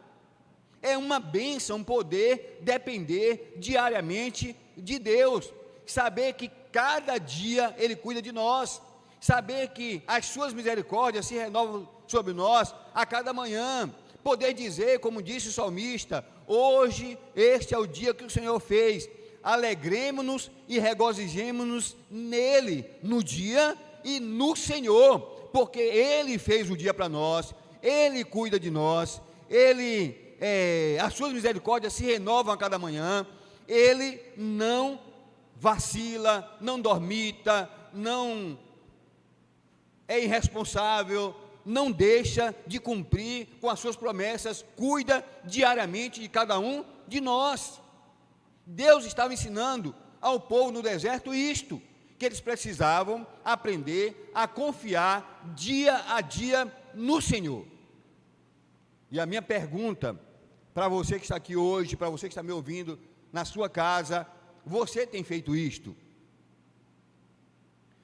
É 0.81 0.97
uma 0.97 1.21
bênção 1.21 1.85
poder 1.85 2.61
depender 2.63 3.57
diariamente 3.59 4.57
de 4.75 4.99
Deus, 4.99 5.53
saber 5.85 6.33
que 6.33 6.49
cada 6.73 7.19
dia 7.19 7.75
Ele 7.77 7.95
cuida 7.95 8.23
de 8.23 8.33
nós. 8.33 8.81
Saber 9.21 9.69
que 9.71 10.03
as 10.07 10.27
Suas 10.27 10.55
misericórdias 10.55 11.27
se 11.27 11.35
renovam 11.35 11.89
sobre 12.07 12.33
nós 12.33 12.75
a 12.95 13.05
cada 13.05 13.33
manhã. 13.33 13.93
Poder 14.23 14.55
dizer, 14.55 15.01
como 15.01 15.21
disse 15.21 15.49
o 15.49 15.53
salmista: 15.53 16.25
Hoje, 16.47 17.19
este 17.35 17.75
é 17.75 17.79
o 17.79 17.87
dia 17.87 18.15
que 18.15 18.25
o 18.25 18.31
Senhor 18.31 18.59
fez. 18.61 19.11
Alegremos-nos 19.43 20.51
e 20.69 20.79
regozijemos-nos 20.79 21.97
nele, 22.11 22.85
no 23.03 23.23
dia 23.23 23.77
e 24.05 24.21
no 24.21 24.57
Senhor, 24.57 25.21
porque 25.53 25.81
Ele 25.81 26.39
fez 26.39 26.71
o 26.71 26.77
dia 26.77 26.93
para 26.93 27.09
nós, 27.09 27.55
Ele 27.83 28.25
cuida 28.25 28.59
de 28.59 28.71
nós, 28.71 29.21
Ele, 29.49 30.37
é, 30.41 30.99
as 31.01 31.15
suas 31.15 31.33
misericórdias 31.33 31.93
se 31.93 32.05
renovam 32.05 32.53
a 32.53 32.59
cada 32.59 32.79
manhã, 32.79 33.27
Ele 33.67 34.21
não 34.37 35.01
vacila, 35.57 36.57
não 36.61 36.81
dormita, 36.81 37.71
não 37.93 38.59
é 40.07 40.23
irresponsável, 40.23 41.35
não 41.65 41.93
deixa 41.93 42.55
de 42.67 42.81
cumprir 42.81 43.47
com 43.61 43.69
as 43.69 43.79
suas 43.79 43.95
promessas, 43.95 44.65
cuida 44.75 45.25
diariamente 45.45 46.21
de 46.21 46.29
cada 46.29 46.59
um 46.59 46.83
de 47.07 47.21
nós. 47.21 47.81
Deus 48.71 49.07
estava 49.07 49.33
ensinando 49.33 49.95
ao 50.21 50.39
povo 50.39 50.71
no 50.71 50.83
deserto 50.83 51.35
isto, 51.35 51.81
que 52.19 52.27
eles 52.27 52.39
precisavam 52.39 53.27
aprender 53.43 54.31
a 54.35 54.47
confiar 54.47 55.55
dia 55.57 56.05
a 56.13 56.21
dia 56.21 56.71
no 56.93 57.23
Senhor. 57.23 57.67
E 59.11 59.19
a 59.19 59.25
minha 59.25 59.41
pergunta 59.41 60.21
para 60.75 60.87
você 60.87 61.19
que 61.19 61.25
está 61.25 61.37
aqui 61.37 61.57
hoje, 61.57 61.97
para 61.97 62.11
você 62.11 62.29
que 62.29 62.33
está 62.33 62.43
me 62.43 62.53
ouvindo 62.53 62.99
na 63.33 63.43
sua 63.47 63.71
casa, 63.71 64.27
você 64.67 65.07
tem 65.07 65.25
feito 65.25 65.57
isto? 65.57 65.97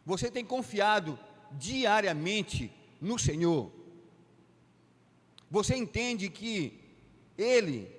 Você 0.07 0.31
tem 0.31 0.47
confiado 0.47 1.19
diariamente 1.53 2.73
no 3.03 3.19
Senhor? 3.19 3.71
Você 5.51 5.77
entende 5.77 6.31
que 6.31 6.81
Ele 7.37 7.95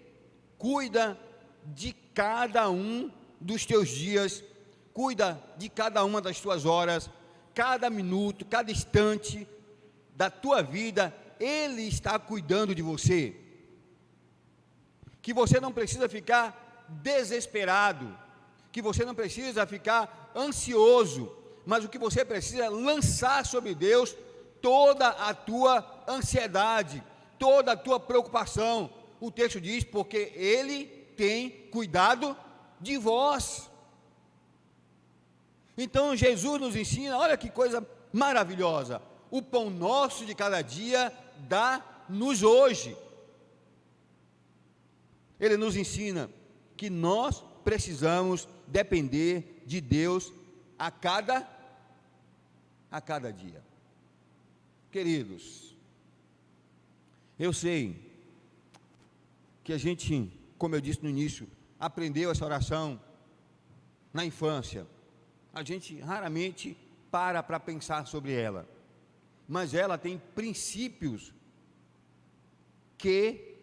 cuida 0.57 1.19
de 1.63 1.95
cada 2.15 2.69
um 2.69 3.11
dos 3.39 3.65
teus 3.65 3.89
dias, 3.89 4.41
cuida 4.93 5.39
de 5.57 5.67
cada 5.67 6.03
uma 6.05 6.21
das 6.21 6.39
tuas 6.39 6.65
horas, 6.65 7.09
cada 7.53 7.89
minuto, 7.89 8.45
cada 8.45 8.71
instante 8.71 9.45
da 10.15 10.29
tua 10.29 10.63
vida, 10.63 11.13
Ele 11.39 11.83
está 11.83 12.17
cuidando 12.17 12.73
de 12.73 12.81
você. 12.81 13.35
Que 15.21 15.33
você 15.33 15.59
não 15.59 15.73
precisa 15.73 16.07
ficar 16.07 16.87
desesperado, 16.87 18.17
que 18.71 18.81
você 18.81 19.03
não 19.03 19.13
precisa 19.13 19.67
ficar 19.67 20.31
ansioso, 20.33 21.31
mas 21.65 21.83
o 21.83 21.89
que 21.89 21.97
você 21.97 22.23
precisa 22.23 22.65
é 22.65 22.69
lançar 22.69 23.45
sobre 23.45 23.75
Deus 23.75 24.15
toda 24.61 25.09
a 25.09 25.33
tua 25.33 26.03
ansiedade, 26.07 27.03
toda 27.37 27.73
a 27.73 27.77
tua 27.77 27.99
preocupação. 27.99 28.89
O 29.19 29.29
texto 29.29 29.59
diz: 29.59 29.83
porque 29.83 30.31
Ele 30.35 31.04
tem 31.15 31.49
cuidado 31.71 32.35
de 32.79 32.97
vós. 32.97 33.69
Então 35.77 36.15
Jesus 36.15 36.61
nos 36.61 36.75
ensina, 36.75 37.17
olha 37.17 37.37
que 37.37 37.49
coisa 37.49 37.85
maravilhosa. 38.13 39.01
O 39.29 39.41
pão 39.41 39.69
nosso 39.69 40.25
de 40.25 40.33
cada 40.33 40.61
dia 40.61 41.11
dá-nos 41.47 42.43
hoje. 42.43 42.95
Ele 45.39 45.57
nos 45.57 45.75
ensina 45.75 46.29
que 46.77 46.89
nós 46.89 47.43
precisamos 47.63 48.47
depender 48.67 49.63
de 49.65 49.81
Deus 49.81 50.31
a 50.77 50.89
cada 50.91 51.55
a 52.91 53.01
cada 53.01 53.33
dia. 53.33 53.61
queridos, 54.89 55.75
eu 57.37 57.51
sei 57.51 57.99
que 59.65 59.73
a 59.73 59.77
gente, 59.77 60.31
como 60.57 60.75
eu 60.75 60.81
disse 60.81 61.03
no 61.03 61.09
início, 61.09 61.47
aprendeu 61.79 62.31
essa 62.31 62.45
oração 62.45 62.99
na 64.13 64.25
infância. 64.25 64.87
A 65.53 65.63
gente 65.63 65.99
raramente 65.99 66.77
para 67.11 67.41
para 67.43 67.59
pensar 67.59 68.07
sobre 68.07 68.33
ela. 68.33 68.67
Mas 69.47 69.73
ela 69.73 69.97
tem 69.97 70.21
princípios 70.33 71.33
que 72.97 73.55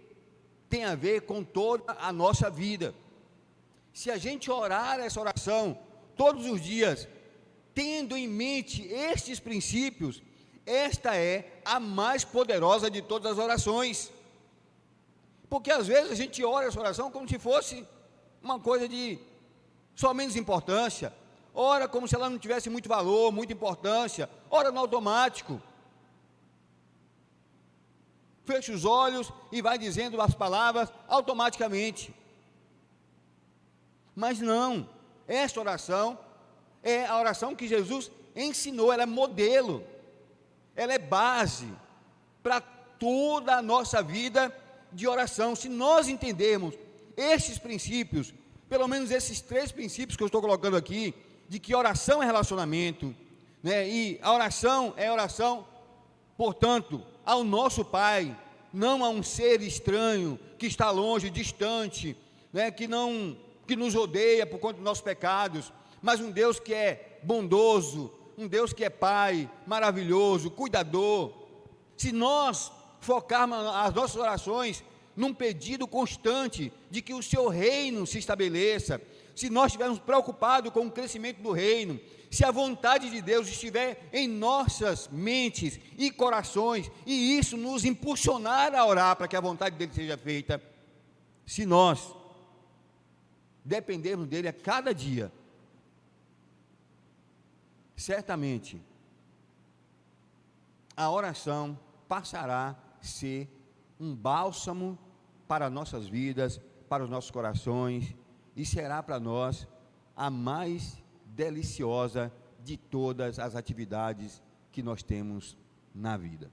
tem 0.68 0.84
a 0.84 0.94
ver 0.94 1.22
com 1.22 1.42
toda 1.42 1.92
a 1.98 2.12
nossa 2.12 2.48
vida. 2.48 2.94
Se 3.92 4.10
a 4.10 4.16
gente 4.16 4.50
orar 4.50 5.00
essa 5.00 5.20
oração 5.20 5.78
todos 6.16 6.46
os 6.46 6.62
dias, 6.62 7.08
tendo 7.74 8.16
em 8.16 8.28
mente 8.28 8.82
estes 8.86 9.40
princípios, 9.40 10.22
esta 10.64 11.16
é 11.16 11.60
a 11.64 11.80
mais 11.80 12.24
poderosa 12.24 12.90
de 12.90 13.02
todas 13.02 13.32
as 13.32 13.38
orações. 13.38 14.10
Porque 15.52 15.70
às 15.70 15.86
vezes 15.86 16.10
a 16.10 16.14
gente 16.14 16.42
ora 16.42 16.68
essa 16.68 16.80
oração 16.80 17.10
como 17.10 17.28
se 17.28 17.38
fosse 17.38 17.86
uma 18.42 18.58
coisa 18.58 18.88
de 18.88 19.18
só 19.94 20.14
menos 20.14 20.34
importância, 20.34 21.12
ora 21.52 21.86
como 21.86 22.08
se 22.08 22.14
ela 22.14 22.30
não 22.30 22.38
tivesse 22.38 22.70
muito 22.70 22.88
valor, 22.88 23.30
muita 23.30 23.52
importância, 23.52 24.30
ora 24.48 24.72
no 24.72 24.80
automático. 24.80 25.60
Fecha 28.46 28.72
os 28.72 28.86
olhos 28.86 29.30
e 29.52 29.60
vai 29.60 29.76
dizendo 29.76 30.22
as 30.22 30.34
palavras 30.34 30.90
automaticamente. 31.06 32.14
Mas 34.16 34.40
não, 34.40 34.88
esta 35.28 35.60
oração 35.60 36.18
é 36.82 37.04
a 37.04 37.18
oração 37.18 37.54
que 37.54 37.68
Jesus 37.68 38.10
ensinou, 38.34 38.90
ela 38.90 39.02
é 39.02 39.06
modelo, 39.20 39.84
ela 40.74 40.94
é 40.94 40.98
base 40.98 41.70
para 42.42 42.62
toda 42.98 43.56
a 43.56 43.60
nossa 43.60 44.02
vida 44.02 44.50
de 44.92 45.08
oração. 45.08 45.54
Se 45.56 45.68
nós 45.68 46.08
entendermos 46.08 46.74
estes 47.16 47.58
princípios, 47.58 48.32
pelo 48.68 48.88
menos 48.88 49.10
esses 49.10 49.40
três 49.40 49.70
princípios 49.72 50.16
que 50.16 50.22
eu 50.22 50.26
estou 50.26 50.40
colocando 50.40 50.76
aqui, 50.76 51.14
de 51.48 51.58
que 51.58 51.74
oração 51.74 52.22
é 52.22 52.26
relacionamento, 52.26 53.14
né? 53.62 53.88
E 53.88 54.18
a 54.22 54.32
oração 54.32 54.94
é 54.96 55.10
oração, 55.12 55.66
portanto, 56.36 57.02
ao 57.24 57.44
nosso 57.44 57.84
Pai, 57.84 58.36
não 58.72 59.04
a 59.04 59.08
um 59.08 59.22
ser 59.22 59.60
estranho 59.60 60.38
que 60.58 60.66
está 60.66 60.90
longe, 60.90 61.30
distante, 61.30 62.16
né? 62.52 62.70
Que 62.70 62.88
não 62.88 63.36
que 63.66 63.76
nos 63.76 63.94
odeia 63.94 64.46
por 64.46 64.58
conta 64.58 64.74
dos 64.74 64.84
nossos 64.84 65.04
pecados, 65.04 65.72
mas 66.00 66.20
um 66.20 66.30
Deus 66.30 66.58
que 66.58 66.74
é 66.74 67.20
bondoso, 67.22 68.12
um 68.36 68.48
Deus 68.48 68.72
que 68.72 68.84
é 68.84 68.90
Pai, 68.90 69.48
maravilhoso, 69.66 70.50
cuidador. 70.50 71.32
Se 71.96 72.10
nós 72.10 72.72
focarmos 73.02 73.58
as 73.58 73.92
nossas 73.92 74.16
orações 74.16 74.84
num 75.14 75.34
pedido 75.34 75.86
constante 75.86 76.72
de 76.90 77.02
que 77.02 77.12
o 77.12 77.22
seu 77.22 77.48
reino 77.48 78.06
se 78.06 78.18
estabeleça, 78.18 79.02
se 79.34 79.50
nós 79.50 79.66
estivermos 79.66 79.98
preocupados 79.98 80.72
com 80.72 80.86
o 80.86 80.90
crescimento 80.90 81.42
do 81.42 81.52
reino, 81.52 82.00
se 82.30 82.44
a 82.44 82.50
vontade 82.50 83.10
de 83.10 83.20
Deus 83.20 83.48
estiver 83.48 84.08
em 84.12 84.26
nossas 84.28 85.08
mentes 85.08 85.78
e 85.98 86.10
corações, 86.10 86.90
e 87.04 87.36
isso 87.36 87.56
nos 87.56 87.84
impulsionar 87.84 88.74
a 88.74 88.86
orar 88.86 89.16
para 89.16 89.28
que 89.28 89.36
a 89.36 89.40
vontade 89.40 89.76
dele 89.76 89.92
seja 89.92 90.16
feita, 90.16 90.62
se 91.44 91.66
nós 91.66 92.14
dependermos 93.64 94.28
dele 94.28 94.48
a 94.48 94.52
cada 94.52 94.94
dia, 94.94 95.30
certamente 97.96 98.80
a 100.96 101.10
oração 101.10 101.78
passará 102.08 102.76
ser 103.02 103.48
um 103.98 104.14
bálsamo 104.14 104.98
para 105.46 105.68
nossas 105.68 106.08
vidas, 106.08 106.60
para 106.88 107.04
os 107.04 107.10
nossos 107.10 107.30
corações, 107.30 108.14
e 108.56 108.64
será 108.64 109.02
para 109.02 109.18
nós 109.18 109.66
a 110.16 110.30
mais 110.30 111.02
deliciosa 111.26 112.32
de 112.62 112.76
todas 112.76 113.38
as 113.38 113.56
atividades 113.56 114.42
que 114.70 114.82
nós 114.82 115.02
temos 115.02 115.56
na 115.94 116.16
vida. 116.16 116.50